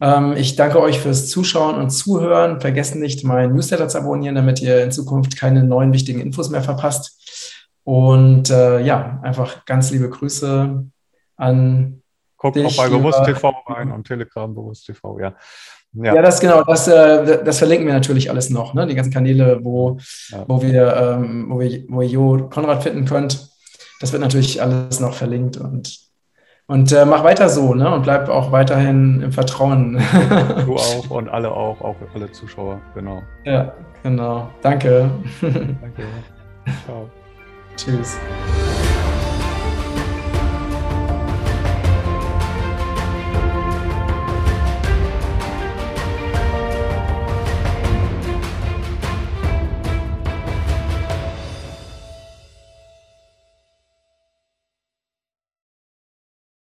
[0.00, 2.60] Ähm, ich danke euch fürs Zuschauen und Zuhören.
[2.60, 6.62] Vergesst nicht, meinen Newsletter zu abonnieren, damit ihr in Zukunft keine neuen wichtigen Infos mehr
[6.62, 7.18] verpasst.
[7.84, 10.86] Und äh, ja, einfach ganz liebe Grüße
[11.36, 12.02] an.
[12.36, 15.34] Guckt dich, auch bei Bewusst TV rein und Telegram Bewusst TV, ja.
[15.94, 16.14] Ja.
[16.14, 18.86] ja, das genau, das, äh, das verlinken wir natürlich alles noch, ne?
[18.86, 19.98] die ganzen Kanäle, wo,
[20.30, 20.42] ja.
[20.48, 23.51] wo, wir, ähm, wo, wir, wo ihr Jo Konrad finden könnt.
[24.02, 26.00] Das wird natürlich alles noch verlinkt und
[26.66, 27.92] und äh, mach weiter so, ne?
[27.94, 30.02] Und bleib auch weiterhin im Vertrauen.
[30.64, 33.22] du auch und alle auch, auch alle Zuschauer, genau.
[33.44, 33.72] Ja,
[34.02, 34.50] genau.
[34.60, 35.10] Danke.
[35.40, 36.02] Danke.
[36.84, 37.10] Ciao.
[37.76, 38.16] Tschüss.